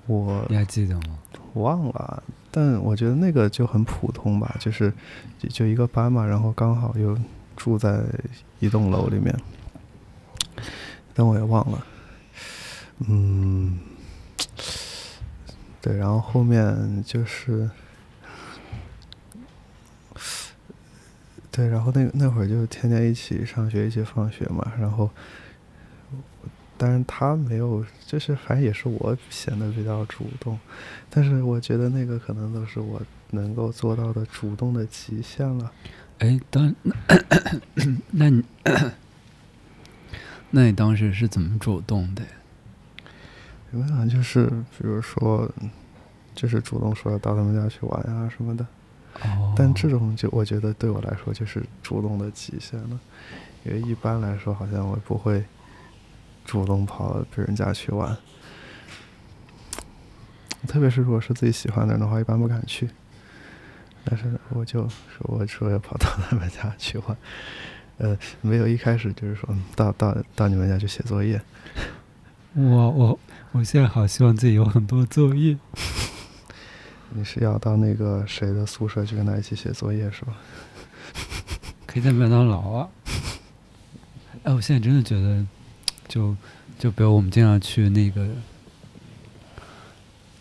[0.09, 1.19] 我你还记得吗？
[1.55, 2.23] 忘了。
[2.51, 4.93] 但我觉得那个就很普通吧，就是
[5.51, 7.17] 就一个班嘛，然后刚好又
[7.57, 8.03] 住在
[8.59, 9.33] 一栋楼里面，
[11.15, 11.87] 但我也忘了。
[13.07, 13.79] 嗯，
[15.81, 17.71] 对，然后后面就是，
[21.51, 25.11] 对，然后那那会儿就天天一起上学，一起放学嘛，然后。
[26.79, 30.57] 但是他没有，就是反正也是我显得比较主动，
[31.11, 35.73] 但是我觉得那个可能都是我能够做到的主动的极限了。
[36.21, 36.73] 哎，当
[38.13, 38.45] 那你
[40.51, 42.23] 那你当时是怎么主动的？
[43.73, 45.51] 有没有就是比如说，
[46.35, 48.67] 就是主动说到他们家去玩啊什么的？
[49.25, 49.53] 哦。
[49.57, 53.01] 但这种就我觉得对我来说就是主动的极限了，
[53.65, 55.45] 因为一般来说好像我不会。
[56.49, 58.17] 主动跑到别人家去玩，
[60.67, 62.89] 特别是如果是自己喜欢的人的话，一般不敢去。
[64.03, 67.15] 但是我就说，我说要跑到他们家去玩，
[67.99, 71.39] 呃，没有一开始就是说到到到你们家去写作业。
[72.55, 73.21] 我我
[73.53, 75.55] 我现在好希望自己有很多作业。
[77.13, 80.33] 你是要到那个谁的宿舍去跟他一起写作业是吧？
[81.87, 82.89] 可以在麦当劳啊。
[84.45, 85.47] 哎，我现在真的觉得。
[86.09, 86.35] 就
[86.79, 88.27] 就比如我们经常去那个，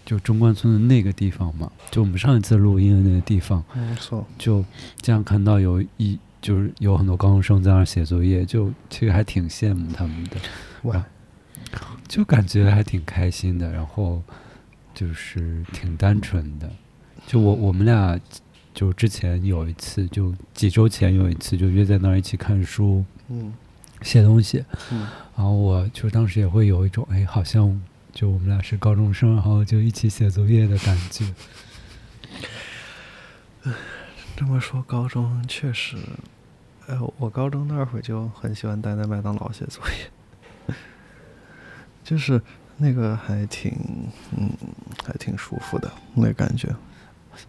[0.05, 4.25] 就中关村的那个地方嘛，就我们上一次录音的那个地方，没错。
[4.37, 4.63] 就
[5.01, 10.37] 这样看到有一就是有很多高中生在那儿写作业，就其实还挺羡慕他们的，
[10.83, 11.05] 哇，
[12.07, 14.21] 就感觉还挺开心的，然后
[14.93, 16.71] 就是挺单纯的。
[17.25, 18.17] 就我我们俩
[18.73, 23.53] 就之前有一次，就几周前有一次，就约在那儿一起看书，嗯。
[24.01, 27.81] 写东西，嗯，然后我就当时也会有一种哎，好像
[28.13, 31.25] 就我们俩是高中生，然后就一起写作业的感觉。
[34.35, 35.97] 这么说，高中确实，
[36.87, 40.75] 哎，我高中那会儿就很喜欢待在麦当劳写作业，
[42.03, 42.41] 就是
[42.77, 43.71] 那个还挺，
[44.37, 44.49] 嗯，
[45.05, 46.73] 还挺舒服的那感觉，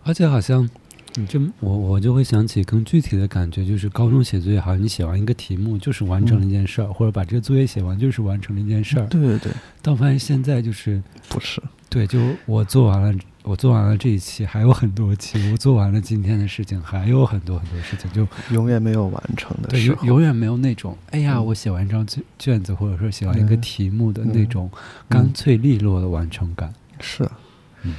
[0.05, 0.69] 而且好像。
[1.15, 9.07] 你就我我就会想起更具体的感觉，就是高中写作业，好像你写完一个题目就是完成了一件事儿，或者把这个作业写完就是完成了一件事儿。
[9.07, 9.53] 对对对。
[9.83, 11.63] 但我发现现在就是不是。
[11.91, 19.69] 对，就我做完了，我做完了这一期，还有很多期，我做完了今天的事情，还有很多很多事情，就永远没有完成的。
[19.71, 24.71] 对，永永远没有那种，哎呀，我写完一张卷卷子，或者说写完一个题目的那种
[25.09, 26.71] 干脆利落的完成感。
[27.01, 27.27] 是。
[27.85, 27.95] 嗯。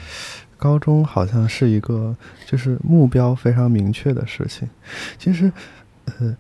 [0.59, 4.69] 高中好像是一个就是目标非常明确的事情，
[5.17, 5.51] 其实，
[6.05, 6.35] 呃，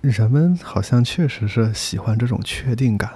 [0.00, 3.12] 人们好像确实是喜欢这种确定感，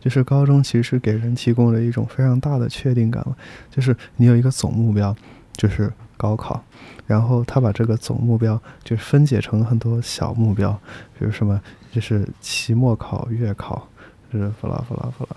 [0.00, 3.22] 就是高中其实给人提供了一种非常大的确定感，
[3.70, 5.14] 就是你有一个总目标，
[5.52, 6.64] 就是高考，
[7.06, 10.72] 然后他把这个总目标就分解成很多小目标，
[11.18, 11.60] 比如什么
[11.92, 13.86] 就是期末考、月考，
[14.32, 15.36] 就是弗拉弗拉弗拉。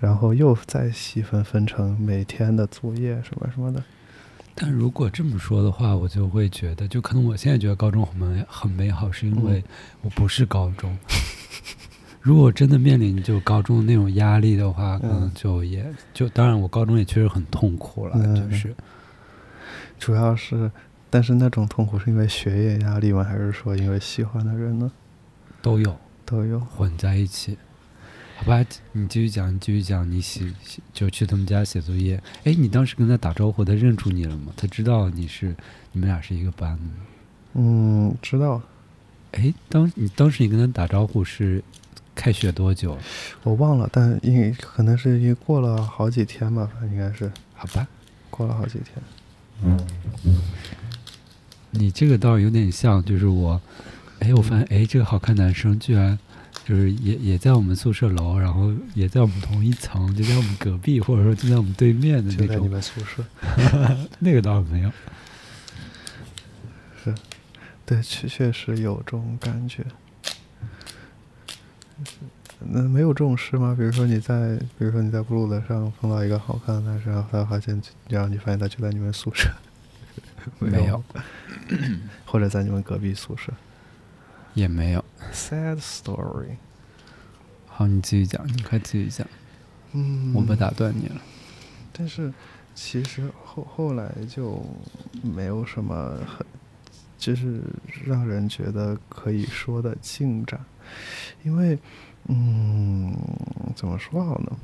[0.00, 3.82] 然后又再细分分成每天的作业什么什么的，
[4.54, 9.62] 但如果这么说的话，我就会觉得，就可能我现在觉得高中很美很美好，是因为
[10.02, 10.96] 我不是高中。
[12.20, 18.74] 如果真的面临就高中那种压力的话，可能就也就当然，我高中也确实很痛苦了，就是
[19.98, 20.70] 主要是，
[21.08, 23.24] 但是那种痛苦是因为学业压力吗？
[23.24, 24.90] 还是说因为喜欢的人呢？
[25.62, 27.56] 都有，都有混在一起。
[28.38, 30.42] 好吧，你继续讲，你继续讲，你写
[30.94, 32.22] 就去他们家写作业。
[32.44, 34.52] 哎，你当时跟他打招呼，他认出你了吗？
[34.56, 35.56] 他知道你是
[35.90, 36.90] 你们俩是一个班的吗？
[37.54, 38.62] 嗯，知道。
[39.32, 41.62] 哎，当你当时你跟他打招呼是
[42.14, 42.96] 开学多久？
[43.42, 47.30] 我忘了，但因为可能是因为过了好几天吧，应该是。
[47.54, 47.88] 好吧，
[48.30, 49.02] 过了好几天。
[49.64, 49.76] 嗯。
[51.72, 53.60] 你这个倒是有点像，就是我，
[54.20, 56.16] 哎，我发现，哎，这个好看男生居然。
[56.68, 62.46] 就是也也在我们宿舍楼，然后也在我们同一层，就在我们隔壁，或者说就在我们对面的那种。
[62.46, 63.24] 就在你们宿舍，
[64.20, 64.92] 那个倒是没有。
[67.02, 67.14] 是，
[67.86, 69.82] 对，确确实有这种感觉。
[72.58, 73.74] 那没有这种事吗？
[73.74, 79.48] 比如说你在，比如说你在布鲁的上碰到一个好看的男生，然后他发现，然后你发现他就在你们宿舍，
[80.58, 81.02] 没有，
[82.26, 83.54] 或者在你们隔壁宿舍。
[84.54, 86.56] 也没有，sad story。
[87.66, 89.26] 好，你继续讲，你快继续讲。
[89.92, 91.20] 嗯，我不打断你了。
[91.92, 92.32] 但是
[92.74, 94.64] 其实后后来就
[95.22, 96.46] 没有什么很，
[97.16, 97.62] 就是
[98.04, 100.64] 让人觉得可以说的进展，
[101.42, 101.78] 因为，
[102.26, 103.16] 嗯，
[103.76, 104.56] 怎么说好呢？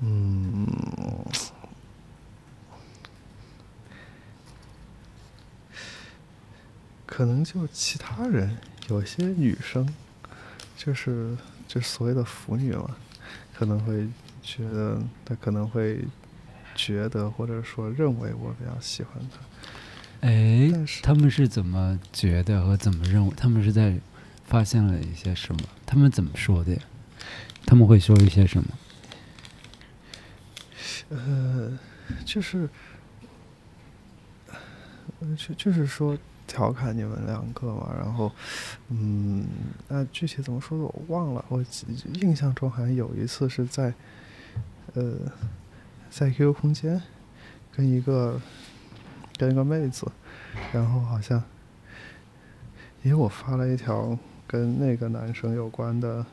[0.00, 0.66] 嗯。
[7.16, 8.58] 可能就其他人，
[8.90, 9.88] 有些女生，
[10.76, 11.34] 就是
[11.66, 12.94] 就所谓的腐女嘛，
[13.56, 14.06] 可能会
[14.42, 16.04] 觉得她可能会
[16.74, 20.28] 觉得或者说认为我比较喜欢她。
[20.28, 20.70] 哎，
[21.02, 23.32] 他们是怎么觉得和怎么认为？
[23.34, 23.98] 他们是在
[24.44, 25.62] 发现了一些什么？
[25.86, 26.82] 他们怎么说的呀？
[27.64, 28.68] 他们会说一些什么？
[31.08, 31.78] 呃，
[32.26, 32.68] 就是，
[35.38, 36.18] 就就是说。
[36.46, 38.30] 调侃你们两个嘛，然后，
[38.88, 39.44] 嗯，
[39.88, 41.64] 那具体怎么说的我忘了，我
[42.20, 43.92] 印象中好像有一次是在，
[44.94, 45.14] 呃，
[46.08, 47.02] 在 QQ 空间
[47.72, 48.40] 跟一个
[49.36, 50.06] 跟一个妹子，
[50.72, 51.42] 然后好像，
[53.02, 56.24] 因为我发了一条跟那个男生有关的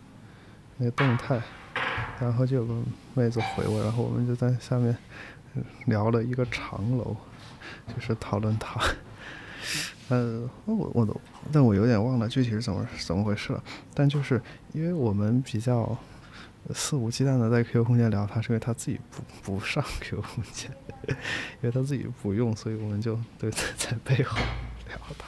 [0.78, 1.42] 那个动态，
[2.20, 2.74] 然后就有个
[3.16, 4.96] 妹子回我，然后我们就在下面
[5.86, 7.18] 聊了一个长楼，
[7.96, 8.80] 就是讨论他。
[10.14, 11.20] 呃，我我都，
[11.52, 13.64] 但我有点忘了具体是怎么怎么回事了。
[13.96, 14.40] 但就是
[14.72, 15.98] 因为我们比较
[16.74, 20.72] 肆无忌惮的在 QQ 空间聊他，是因为他自己不不上 QQ 空间，
[21.08, 21.16] 因
[21.62, 24.38] 为他自己不用，所以我们就对在在背后
[24.88, 25.26] 聊他。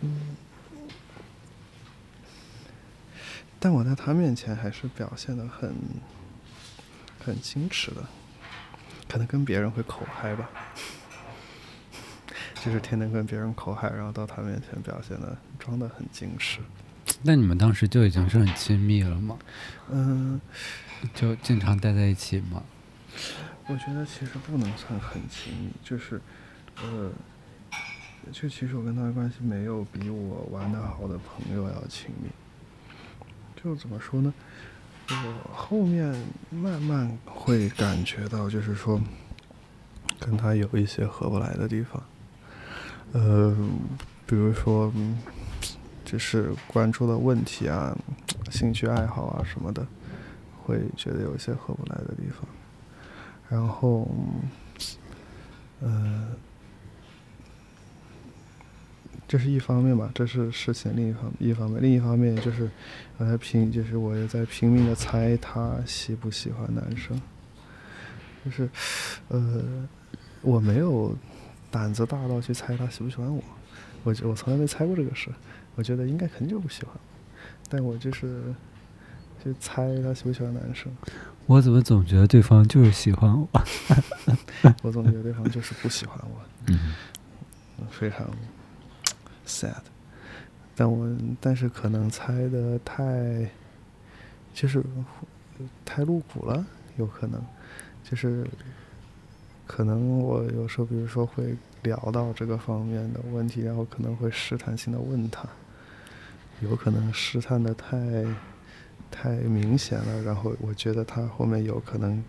[0.00, 0.36] 嗯，
[3.60, 5.74] 但我在他面前还是表现的很
[7.22, 8.02] 很矜持的，
[9.08, 10.48] 可能跟别人会口嗨吧。
[12.64, 16.60] 就是天天跟别人口嗨，然后到他面前表现的装的很矜持。
[17.22, 19.36] 那你们当时就已经是很亲密了吗？
[19.90, 20.40] 嗯，
[21.12, 22.62] 就经常待在一起吗？
[23.66, 26.20] 我觉得其实不能算很亲密，就是，
[26.80, 27.10] 呃，
[28.30, 32.30] 就其实我跟他的关系没有比我玩的好的朋友要亲密。
[33.60, 34.32] 就怎么说呢？
[35.08, 36.14] 我后面
[36.50, 39.00] 慢慢会感觉到，就是说，
[40.20, 42.00] 跟他有一些合不来的地方。
[43.12, 43.54] 呃，
[44.26, 44.90] 比如说，
[46.04, 47.94] 就是关注的问题啊、
[48.50, 49.86] 兴趣爱好啊什么的，
[50.62, 52.48] 会觉得有些合不来的地方。
[53.50, 54.08] 然后，
[55.80, 56.28] 呃，
[59.28, 62.70] 这是一方面吧，这是事情另一方一方面，另一方面就是
[63.18, 67.20] 我在拼，就是我也在拼命的猜他喜不喜欢男生。
[68.42, 68.70] 就是，
[69.28, 69.86] 呃，
[70.40, 71.14] 我没有。
[71.72, 73.42] 胆子大到去猜他喜不喜欢我，
[74.04, 75.30] 我我从来没猜过这个事，
[75.74, 76.94] 我觉得应该肯定就不喜欢，
[77.70, 78.54] 但我就是
[79.42, 80.92] 去猜他喜不喜欢男生。
[81.46, 83.48] 我怎么总觉得对方就是喜欢我？
[84.84, 86.40] 我总觉得对方就是不喜欢我。
[86.66, 86.94] 嗯，
[87.90, 88.28] 非常
[89.46, 89.74] sad，
[90.76, 91.08] 但我
[91.40, 93.50] 但是可能猜的太
[94.52, 94.84] 就是
[95.84, 96.64] 太露骨了，
[96.98, 97.42] 有可能
[98.04, 98.46] 就是。
[99.66, 105.48] 可能我有时候，比如说会聊到这个方面的问题，然后可能会试探性的问他，
[106.60, 108.24] 有可能试探的太
[109.10, 112.22] 太明显了，然后我觉得他后面有可能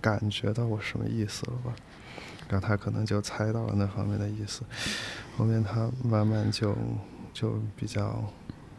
[0.00, 1.74] 感觉到我什么意思了吧。
[2.48, 4.62] 然后他可能就猜到了那方面的意思，
[5.36, 6.76] 后面他慢慢就
[7.32, 8.24] 就比较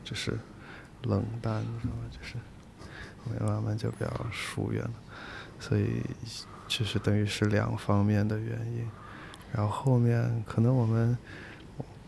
[0.03, 0.37] 就是
[1.03, 2.03] 冷淡，知道吗？
[2.11, 2.35] 就是
[3.23, 4.93] 后面慢慢就比较疏远了，
[5.57, 6.01] 所以
[6.71, 8.87] 就是等于是两方面的原因。
[9.51, 11.17] 然后后面可能我们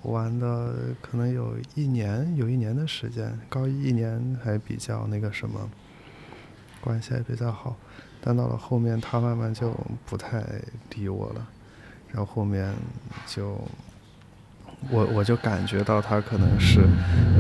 [0.03, 5.69] 玩的可能有一年，有一年的时间，高一一年还比较那个什么，
[6.79, 7.75] 关系还比较好。
[8.21, 10.41] 但到了后面，他慢慢就不太
[10.95, 11.45] 理我了，
[12.07, 12.73] 然后后面
[13.27, 13.59] 就
[14.89, 16.79] 我我就感觉到他可能是，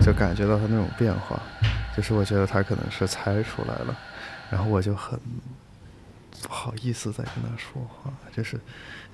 [0.01, 1.41] 就感觉到他那种变化，
[1.95, 3.97] 就是我觉得他可能是猜出来了，
[4.49, 5.17] 然后我就很
[6.43, 8.59] 不好意思再跟他说话，就是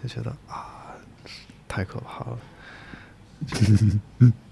[0.03, 0.93] 就觉得啊，
[1.67, 2.39] 太可怕了，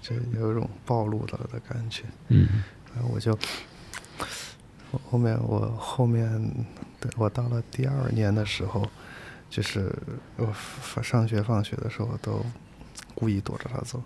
[0.00, 2.48] 就有一种暴露了的感觉，嗯
[2.94, 3.38] 然后我就。
[4.90, 6.26] 我后面我后面，
[6.98, 8.88] 对我到了第二年的时候，
[9.50, 9.94] 就是
[10.36, 10.50] 我
[11.02, 12.42] 上学放学的时候都
[13.14, 14.02] 故意躲着他走，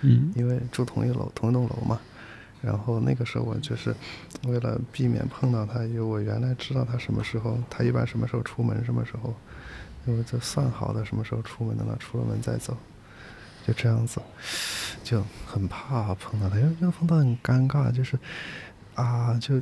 [0.00, 2.00] 嗯因为住同一楼同一栋楼嘛。
[2.62, 3.94] 然后那个时候我就是
[4.44, 9.34] 为了避免碰到他，因为我原来知道他什么时候，他一般什么时候出门，什么时候，
[10.06, 12.76] 因为就算好的什么时候出门，等他出了门再走，
[13.66, 14.20] 就这样子，
[15.04, 18.18] 就很怕碰到他，因为就碰到很尴尬，就是
[18.94, 19.60] 啊就。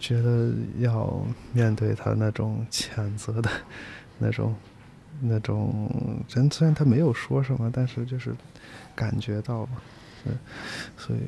[0.00, 1.24] 觉得要
[1.54, 3.48] 面对他那种谴责的，
[4.18, 4.54] 那种，
[5.22, 5.88] 那种
[6.28, 8.34] 人虽然他没有说什么，但是就是
[8.94, 9.66] 感觉到
[10.24, 10.38] 嘛，嗯，
[10.96, 11.20] 所以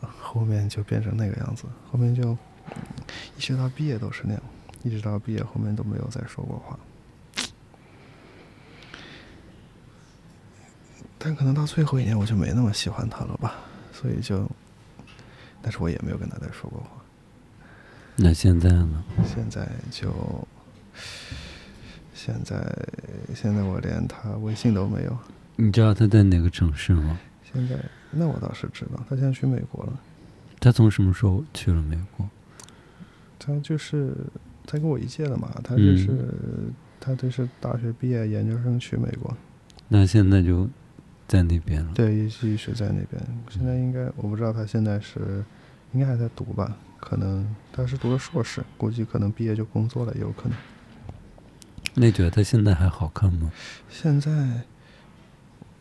[0.00, 2.36] 后面就变成那个样子，后面就
[3.36, 4.42] 一直到毕业都是那样，
[4.82, 6.78] 一直到毕业后面都没有再说过话，
[11.18, 13.54] 但可能到最后一年我就没那么喜欢他了吧，
[13.92, 14.50] 所以就，
[15.62, 16.88] 但是我也没有跟他再说过话。
[18.16, 19.04] 那现在呢？
[19.26, 20.46] 现在就，
[22.14, 22.56] 现在
[23.34, 25.18] 现在我连他微信都没有。
[25.56, 27.18] 你知道他在哪个城市吗？
[27.52, 27.76] 现在
[28.16, 30.00] 那我倒是知道，他现在去美国了。
[30.60, 32.28] 他从什么时候去了美国？
[33.38, 34.14] 他就是
[34.66, 36.10] 他跟我一届的嘛，他就是、
[36.98, 39.36] 他就是大学毕业，研究生去美国。
[39.88, 40.68] 那现在就
[41.28, 41.92] 在那边了。
[41.94, 43.22] 对，一直一直在那边。
[43.50, 45.44] 现在应该我不知道他现在是
[45.92, 46.76] 应该还在读吧。
[46.98, 50.56] 可能他是读的硕士，估计可能毕业就工作了，也有可能。
[51.92, 53.52] 那觉得他现在还好看吗？
[53.90, 54.62] 现在，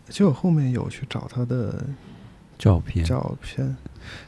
[0.10, 1.86] 就我后面有去找他的
[2.58, 3.76] 照片，照片，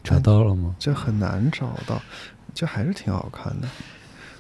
[0.03, 0.75] 找到了吗？
[0.79, 2.01] 这很难找到，
[2.53, 3.67] 这还是挺好看的，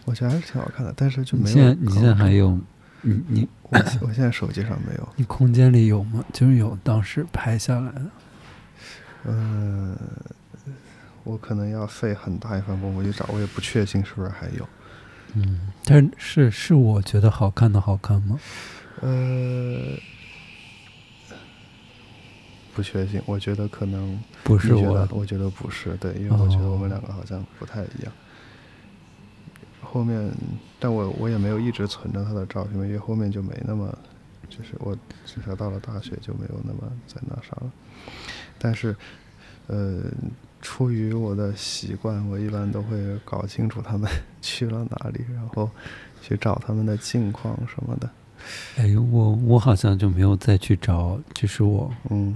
[0.05, 1.55] 我觉得还是挺好看的，但是就没有。
[1.55, 2.57] 现在你现在还有，
[3.01, 5.09] 你你我我现在手机上没有。
[5.15, 6.23] 你空间里有吗？
[6.33, 8.05] 就是有当时拍下来的。
[9.25, 9.97] 嗯。
[11.23, 14.69] 我可能要费很大一番功夫去找，我也不确信是不是还有。
[15.33, 18.39] 嗯，但是是是我觉得好看的好看吗？
[19.01, 19.97] 呃，
[22.75, 28.11] 不确信，我觉得可能不是我，我觉得不是，对，因为我觉得我们两个好像不太一样。
[29.81, 30.29] 哦、后面，
[30.79, 33.97] 但我我也没有一直存着他的照片，因为后面就没那么，
[34.49, 34.95] 就是我
[35.25, 37.71] 至少到了大学就没有那么在那啥了。
[38.59, 38.95] 但是，
[39.67, 40.03] 呃。
[40.61, 44.09] 出于我的习惯，我一般都会搞清楚他们
[44.41, 45.69] 去了哪里，然后
[46.23, 48.09] 去找他们的近况什么的。
[48.77, 52.35] 哎，我我好像就没有再去找，就是我嗯，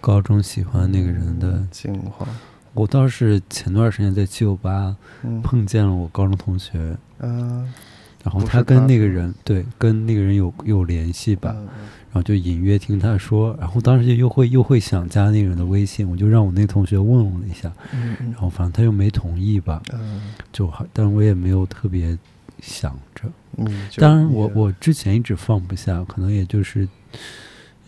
[0.00, 2.28] 高中喜欢那个人的情况。
[2.74, 4.94] 我倒是前段时间在七九八
[5.42, 7.72] 碰见了我高中同学，嗯，
[8.22, 11.54] 然后他跟那个人对跟那个人有有联系吧。
[11.56, 11.68] 嗯
[12.10, 22.18] 然后就隐约听他说，然后当时就又会又会想加那个人的微信，我就让我那同学问了一下，嗯、然后反正他又没同意吧，嗯，就好，但是我也没有特别
[22.62, 26.88] 想着，嗯，当然我我之前一直放不下，可能也就是，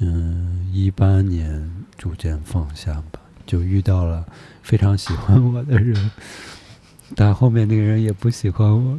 [0.00, 4.26] 嗯，一八年逐渐放下吧，就遇到了
[4.62, 6.10] 非常喜欢我的人，
[7.14, 8.98] 但后面那个人也不喜欢我，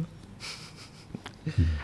[1.56, 1.78] 嗯，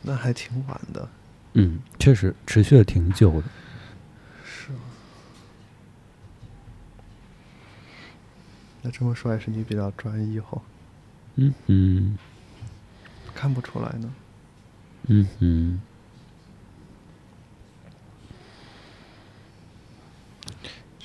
[0.00, 1.06] 那还挺晚的。
[1.52, 3.46] 嗯，确实持续了挺久的。
[4.46, 4.78] 是吗？
[8.80, 10.62] 那这么说还是你比较专一吼？
[11.34, 12.18] 嗯嗯。
[13.34, 14.14] 看不出来呢。
[15.08, 15.80] 嗯嗯。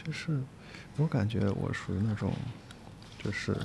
[0.09, 0.41] 就是，
[0.97, 2.33] 我感觉我属于那种，
[3.23, 3.55] 就是。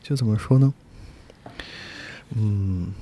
[0.00, 0.72] 就怎么说呢？
[2.30, 2.94] 嗯，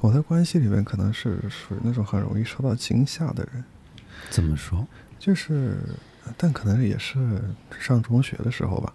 [0.00, 3.64] 我在关系里面可能是属于那种很容易受到惊吓的人，
[4.28, 4.86] 怎么说？
[5.18, 5.78] 就是，
[6.36, 7.42] 但可能也是
[7.80, 8.92] 上中学的时候吧。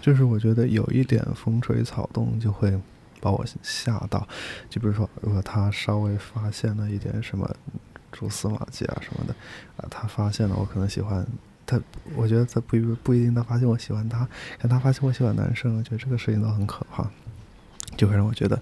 [0.00, 2.78] 就是我觉得有一点风吹草动就会
[3.20, 4.26] 把我吓到，
[4.70, 7.48] 就比如说，如果他稍微发现了一点什么
[8.12, 9.34] 蛛丝马迹啊什么的，
[9.76, 11.26] 啊，他发现了我可能喜欢
[11.66, 11.80] 他，
[12.14, 14.26] 我觉得他不一不一定他发现我喜欢他，
[14.58, 17.10] 但他发现我喜欢男生，我觉得这个事情都很可怕，
[17.96, 18.60] 就会让我觉得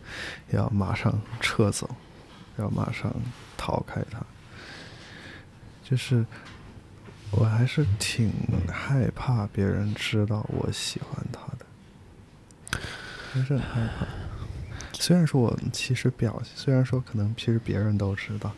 [0.51, 1.89] 要马上撤走，
[2.57, 3.15] 要马上
[3.57, 4.25] 逃开他，
[5.85, 6.25] 就是。
[7.31, 8.33] 我还是挺
[8.69, 12.79] 害怕别人知道我喜欢他的，
[13.33, 14.07] 还是很害怕。
[14.93, 18.51] 虽然说我其实表，虽然说可能其实别人都知道，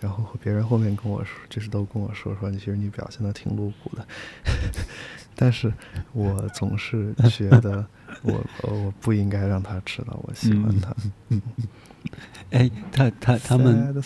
[0.00, 4.04] 然后别人后面跟我说，就是都跟我说说，你其实你表现的挺露骨的，
[5.36, 5.72] 但是
[6.12, 7.86] 我总是觉得
[8.22, 10.92] 我我不应该让他知道我喜欢他。
[11.28, 11.40] 嗯，
[12.50, 14.02] 哎，他他他们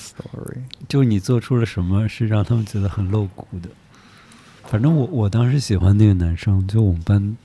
[0.88, 3.70] 就你做出了什么是让他们觉得很露骨的？
[4.70, 7.36] 反正我我当时喜欢那个男生，就我们班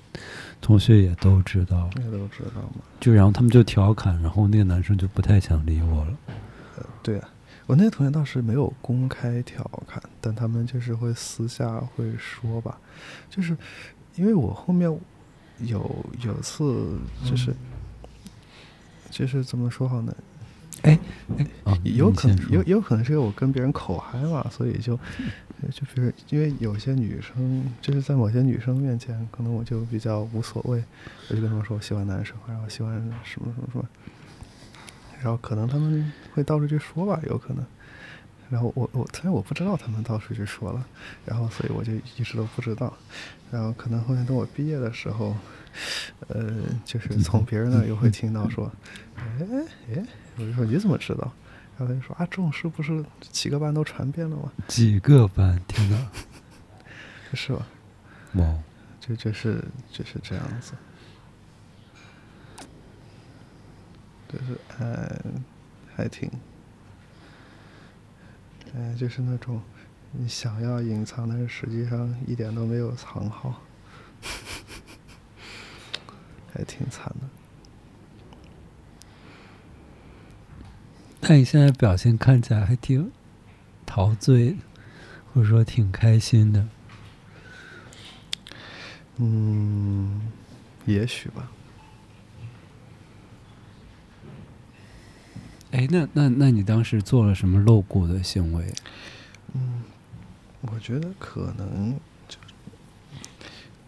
[0.60, 2.84] 同学也都知道，也都知道嘛？
[3.00, 6.18] 就然后他们就调侃，然后那个男生就不太想理我了。
[6.78, 7.30] 呃，对啊，
[7.66, 12.78] 我那个同学倒是没有公开调侃，但他们就是会私下会说吧，
[13.30, 13.56] 就是
[14.16, 14.94] 因为我后面
[15.60, 17.56] 有有次就是、
[19.10, 20.14] 就是怎么说好呢？
[20.84, 21.00] 哎
[21.84, 24.96] 有可能有有可能是因为我跟别人口嗨嘛，所以就
[25.72, 30.84] 就比如因为有些女生就是在某些女生面前，可能我就比较无所谓，
[31.30, 33.86] 我就跟他们说我喜欢男生，然后喜欢什么什么什么，
[35.22, 37.66] 然后可能他们会到处去说吧，有可能。
[38.54, 40.86] 然后我我虽然我不知道他们到处去说了，
[41.26, 42.96] 然后所以我就一直都不知道，
[43.52, 45.36] 然后可能后面等我毕业的时候，
[46.28, 46.54] 呃，
[46.86, 48.72] 就是从别人那儿又会听到说，
[49.16, 49.24] 哎
[49.92, 50.06] 哎，
[50.38, 51.34] 我就说你怎么知道？
[51.80, 54.52] 然后他就说啊，这种事不是几个班都传遍了吗？
[54.68, 56.12] 几个班，天哪！
[57.34, 57.66] 是吧？
[58.34, 58.56] 哇，
[59.00, 60.74] 就就是就是这样子，
[64.30, 65.44] 就是嗯，
[65.96, 66.30] 还挺，
[68.76, 69.62] 嗯，就是那种
[70.12, 73.62] 你想要隐藏，但是实际上一点都没有藏好，
[76.54, 77.30] 还挺惨的。
[81.22, 83.12] 那你现在表现看起来还挺
[83.86, 84.58] 陶醉，
[85.34, 86.68] 或者说挺开心的。
[89.18, 90.32] 嗯，
[90.86, 91.50] 也许吧。
[95.74, 98.64] 哎，那那那你当时做了什么露骨的行为？
[99.56, 99.82] 嗯，
[100.62, 101.96] 我觉得可能
[102.28, 102.38] 就，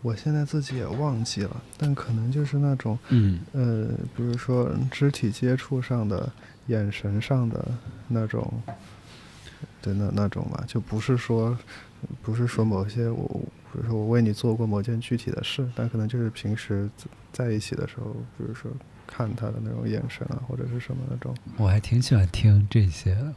[0.02, 6.28] 我现在自己也忘记了，但可能就是那种嗯呃，比如说肢体接触上的、
[6.68, 7.64] 眼神上的
[8.08, 8.52] 那种
[9.80, 11.56] 对那那种吧，就不是说
[12.24, 16.90] 不是说某些我，比如说我为你做过某件具体的事，但可能就是平时
[17.32, 18.06] 在一起的时候，
[18.40, 18.72] 比如说
[19.08, 21.36] 看他的那种眼神啊，或者是什么那种。
[21.58, 23.34] 我还挺喜欢听这些的。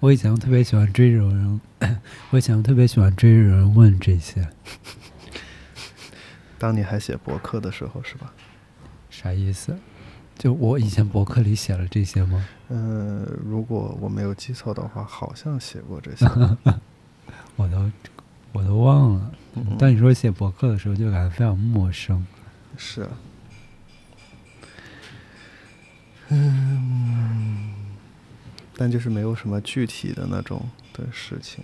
[0.00, 1.60] 我以前特别喜欢追这种人，
[2.30, 4.46] 我以前特别喜欢追着人问这些，
[6.58, 8.32] 当你还写博客的时候，是吧？
[9.10, 9.76] 啥意思？
[10.36, 12.44] 就我以前博客里写了这些吗？
[12.68, 16.26] 嗯，如果我没有记错的话，好像写过这些。
[17.56, 17.90] 我都
[18.52, 19.32] 我都忘了。
[19.54, 22.26] 嗯当你说写博客的时候，就感觉非常陌生。
[22.76, 23.08] 是啊。
[26.36, 27.70] 嗯，
[28.76, 31.62] 但就是没有什么具体的那种的事情。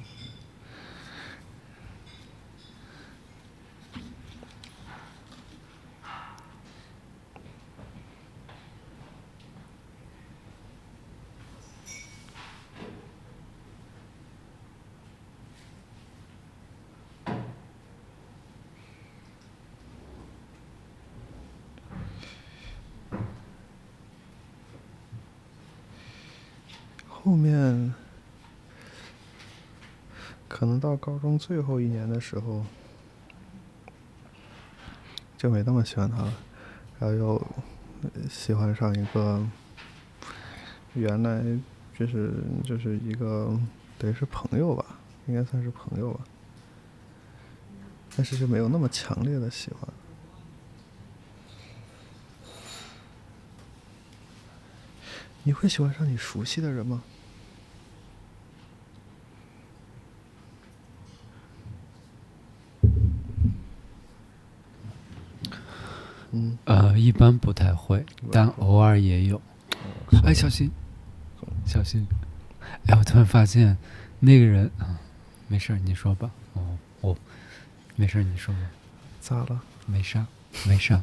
[27.23, 27.93] 后面
[30.49, 32.65] 可能到高中最后一年的时候，
[35.37, 36.33] 就没那么喜欢他了，
[37.01, 37.47] 然后又
[38.31, 39.45] 喜欢上一个
[40.95, 41.43] 原来
[41.99, 42.33] 就是
[42.63, 43.59] 就是一个
[43.99, 44.87] 等于是朋友吧，
[45.27, 46.21] 应该算是朋友吧，
[48.17, 49.81] 但是就没有那么强烈的喜欢。
[55.43, 57.03] 你会喜欢上你熟悉的人吗？
[66.33, 69.41] 嗯，呃，一般不太会，但偶尔也有。
[70.25, 70.71] 哎，小心，
[71.65, 72.07] 小心！
[72.87, 73.77] 哎，我突然发现，
[74.19, 74.99] 那个人啊，
[75.47, 76.31] 没事儿，你说吧。
[76.55, 77.17] 哦，我
[77.95, 78.61] 没事儿，你说吧。
[79.21, 79.61] 咋了？
[79.87, 80.27] 没啥，
[80.67, 81.01] 没啥。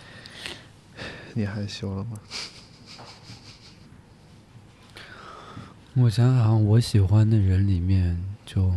[1.32, 2.18] 你害羞了吗？
[5.94, 8.72] 我想想，我喜欢的人里面，就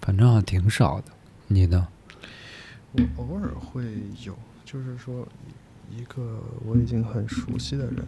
[0.00, 1.12] 反正好像挺少的。
[1.46, 1.86] 你呢？
[2.92, 3.84] 我偶尔会
[4.24, 5.26] 有，就是说
[5.90, 8.04] 一个我已经很熟悉的人，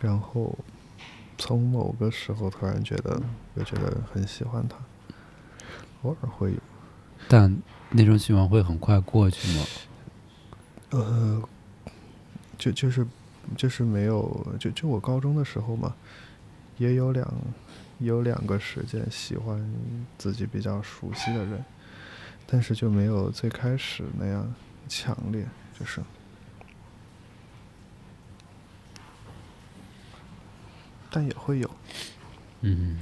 [0.00, 0.58] 然后
[1.38, 3.20] 从某个时候突然觉得，
[3.54, 4.76] 又觉得很喜欢他，
[6.02, 6.58] 偶尔会有。
[7.28, 7.56] 但
[7.90, 9.64] 那种喜欢会很快过去吗？
[10.90, 11.42] 呃，
[12.58, 13.06] 就就是
[13.56, 15.94] 就是没有，就就我高中的时候嘛，
[16.78, 17.32] 也有两
[17.98, 19.72] 有两个时间喜欢
[20.18, 21.64] 自己比较熟悉的人，
[22.50, 24.52] 但是就没有最开始那样
[24.88, 25.46] 强烈，
[25.78, 26.02] 就是，
[31.10, 31.70] 但也会有，
[32.62, 32.98] 嗯，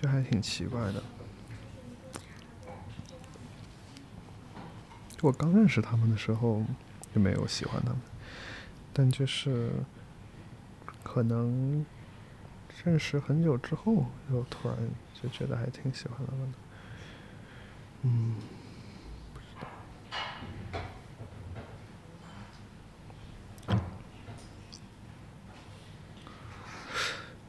[0.00, 1.02] 就还挺奇怪的。
[5.22, 6.62] 我刚认识他们的时候
[7.14, 8.00] 就没有喜欢他们，
[8.92, 9.72] 但就是
[11.02, 11.84] 可能
[12.84, 14.76] 认识很久之后，又突然
[15.22, 16.58] 就觉得还挺喜欢他们的。
[18.02, 18.34] 嗯，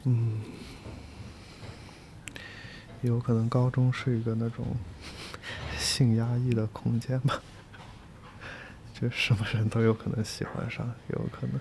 [0.04, 0.40] 嗯，
[3.00, 4.66] 有可能高中是一个那种
[5.78, 7.40] 性压抑的空间吧，
[8.92, 11.58] 就什么人都有可能喜欢上，有可能。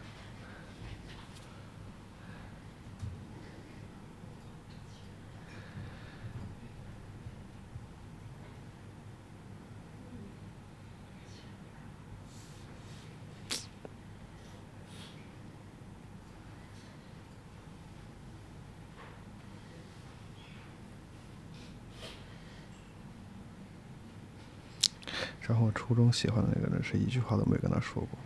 [25.52, 28.18] 然后我初中喜欢的那个人是一句话都没跟他说过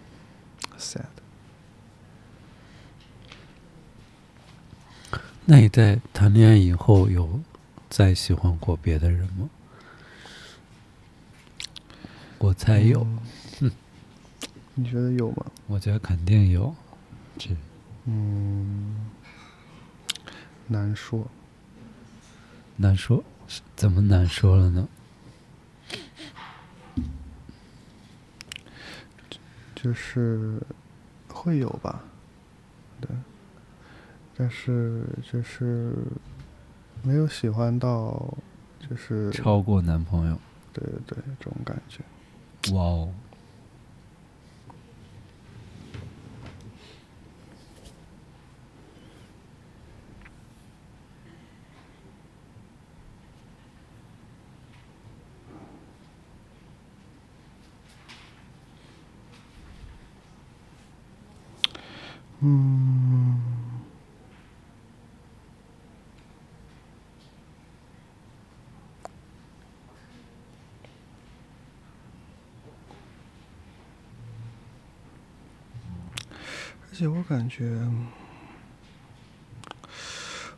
[0.78, 1.02] ，sad。
[5.44, 7.40] 那你在谈恋爱以后有
[7.90, 9.50] 再喜欢过别的人吗？
[12.38, 13.02] 我猜有，
[13.62, 13.72] 嗯
[14.76, 15.48] 你觉得有吗？
[15.66, 16.76] 我觉得肯定有。
[17.40, 17.50] 这
[18.06, 19.10] 嗯，
[20.68, 21.26] 难说。
[22.76, 23.24] 难说，
[23.76, 24.88] 怎么难说了呢？
[29.86, 30.60] 就是
[31.28, 32.04] 会有吧，
[33.00, 33.08] 对，
[34.36, 35.94] 但是就是
[37.04, 38.36] 没有喜欢到，
[38.80, 40.36] 就是超过男朋友？
[40.74, 42.04] 对对对，这种感觉。
[42.74, 43.14] 哇哦！
[62.42, 63.40] 嗯，
[76.96, 77.78] 而且我感觉，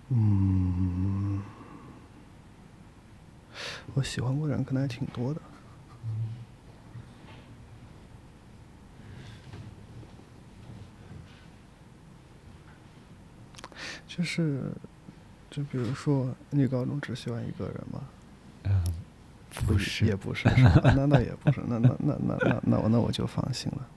[0.09, 1.41] 嗯，
[3.95, 5.41] 我喜欢过的人可能还挺多的。
[14.07, 14.71] 就是，
[15.49, 18.03] 就比如说，你高中只喜欢一个人吗？
[18.65, 18.83] 嗯，
[19.65, 23.89] 不是，也不是，是吧那那也不是，那那那那那那我那我就放心了，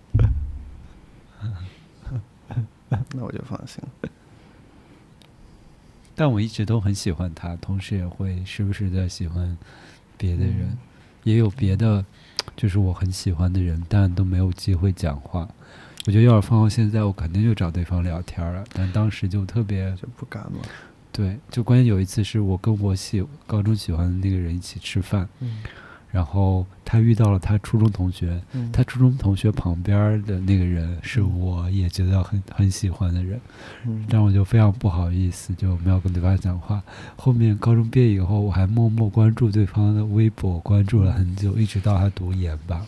[3.50, 3.82] 放心。
[6.14, 9.58] 但我一直都很喜欢他，同时也会时不时的喜欢
[10.16, 10.78] 别的人，嗯
[11.24, 12.04] 也有别的，
[12.56, 15.48] 就是我很喜欢的人，但都没有机会讲话。
[16.06, 18.64] 我觉得要是放到现在，我肯定就找对方聊天了。
[18.72, 20.52] 但当时就特别就不敢了。
[21.12, 25.62] 对，就关键有一次是我跟我喜高中喜欢的那个人一起吃饭，嗯
[26.12, 33.40] 然后他遇到了他初中同学，嗯，他初中同学旁边的那个人是嗯我也觉得很很喜欢的人，
[33.86, 36.82] 嗯但我就非常不好意思，就没有跟对方讲话。
[37.16, 42.84] 后面高中毕业以后，我还默默关注对方的微博，关注了很久，一直到他读研吧。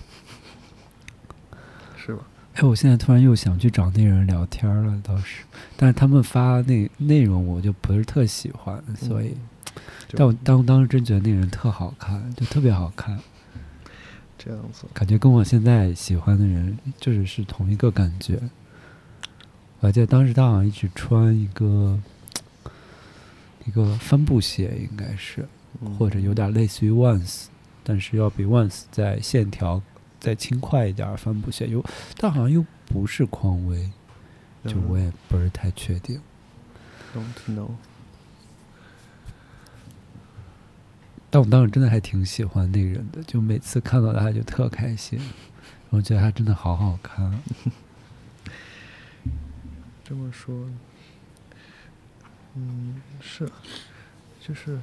[1.96, 2.22] 是吧？
[2.54, 5.44] 哎，我现在突然又想去找那人聊天了，倒是，
[5.76, 9.34] 但是他们发那内容我就不是特喜欢，所以，
[10.14, 13.18] 但我当当时真觉得那个人特好看，就特别好看，
[14.38, 14.84] 这样子。
[14.92, 18.38] 感觉跟我现在喜欢的人就是是同一个感觉。
[19.80, 21.98] 我还记得当时他好像一直穿一个
[23.66, 25.48] 一个帆布鞋，应该是，
[25.98, 27.46] 或者有点类似于 Vans，
[27.82, 29.82] 但是要比 Vans 在线条
[30.20, 31.84] 再轻快一点帆布鞋，有
[32.16, 33.90] 但好像又不是匡威，
[34.66, 36.20] 就我也不是太确定。
[37.14, 37.70] don't know。
[41.32, 45.18] 但我当时真的还挺喜欢那个人的，就每次看到他就特开心，
[45.88, 47.42] 我觉得他真的好好看。
[50.04, 50.68] 这么说，
[52.54, 53.50] 嗯，是，
[54.42, 54.78] 就是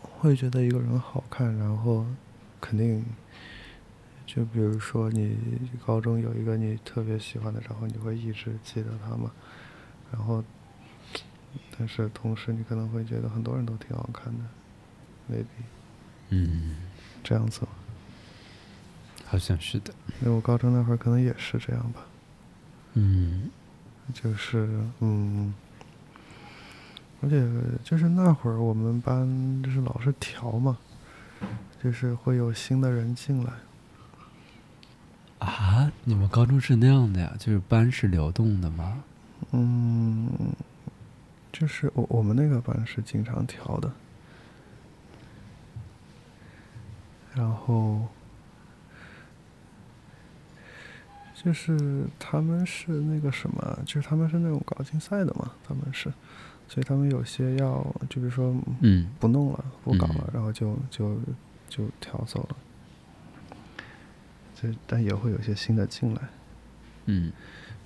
[0.00, 2.06] 会觉得一个人好看，然后
[2.58, 3.04] 肯定，
[4.24, 5.36] 就比如说你
[5.84, 9.30] 高中有一个你特别喜欢的，然后你会一直记得他嘛，
[10.10, 10.42] 然后，
[11.76, 14.44] 但是同时你可能会觉得很多人都挺好看的
[15.30, 15.44] ，maybe
[16.30, 16.76] 嗯，
[17.22, 17.60] 这样子。
[19.26, 19.94] 好像是的。
[20.20, 22.00] 因为我高中那会儿可能也是这样吧。
[22.94, 23.48] 嗯
[24.12, 24.68] 就是
[24.98, 25.54] 嗯，
[27.22, 27.48] 而且
[27.84, 30.76] 就是那会儿我们班就是老是调嘛，
[31.82, 33.52] 就是会有新的人进来。
[35.38, 37.32] 啊，你们高中是那样的呀？
[37.38, 39.02] 就是班是流动的吗？
[39.52, 40.28] 嗯，
[41.52, 43.90] 就是我我们那个班是经常调的，
[47.34, 48.06] 然后
[51.34, 56.12] 就是他们是那个什么，就是他们是那种搞竞赛的嘛，他们是，
[56.68, 61.18] 所以他们有些要就比如说嗯不弄了，不搞了，嗯然后就就
[61.68, 62.56] 就调走了。
[64.60, 66.20] 这但也会有些新的进来，
[67.06, 67.32] 嗯，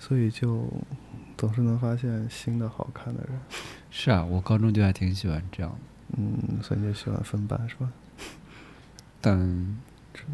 [0.00, 0.68] 所以就
[1.36, 3.38] 总是能发现新的好看的人。
[3.90, 5.78] 是啊，我高中就还挺喜欢这样的，
[6.16, 7.92] 嗯，所以你就喜欢分班是吧？
[9.24, 9.38] 但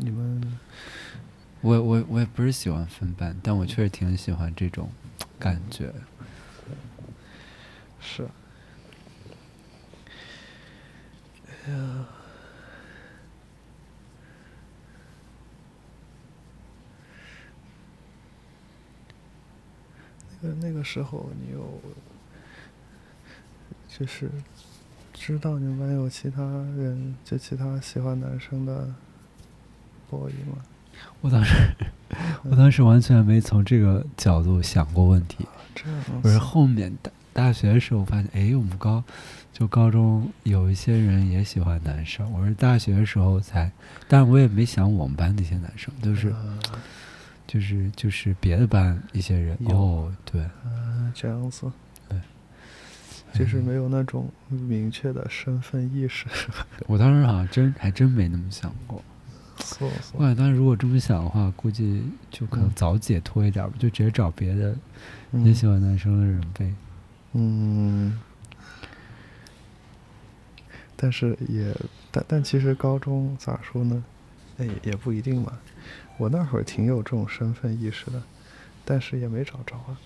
[0.00, 0.42] 你们
[1.60, 4.90] 我我我也不是喜欢分班，但我确实挺喜欢这种
[5.38, 5.94] 感觉。
[8.00, 8.28] 是。
[11.46, 12.06] 哎呀，
[20.42, 21.80] 那个那个时候你有，
[23.86, 24.28] 就是
[25.20, 28.88] 知道你们班有其他人，就其他喜欢男生的
[30.08, 30.56] boy 吗？
[31.20, 31.54] 我当时
[32.42, 35.46] 我当时完全没从这个角度想过问题。
[35.74, 39.04] 这样子我是后面大大学的时候发现，哎，我们高
[39.52, 42.28] 就高中有一些人也喜欢男生。
[42.32, 43.70] 我是大学的时候才，
[44.08, 46.58] 但我也没想我们班那些男生，就是啊
[47.46, 49.54] 就是就是别的班一些人。
[49.66, 51.70] 哦，对，啊，这样子，对，
[53.32, 56.26] 就是嗯没有那种明确的身份意识，
[56.86, 59.02] 我当时好像真还真没那么想过。
[60.14, 64.76] 我，感觉当时如果这么想的话，估计就可能嗯早解脱一点吧，就直接找别的也
[65.32, 66.74] 嗯喜欢男生的人呗。
[67.34, 68.18] 嗯，
[70.96, 71.74] 但是也，
[72.10, 74.02] 但但其实高中咋说呢？
[74.58, 75.58] 哎，也不一定嘛。
[76.18, 78.22] 我那会儿挺有这种身份意识的，
[78.84, 79.96] 但是也没找着啊。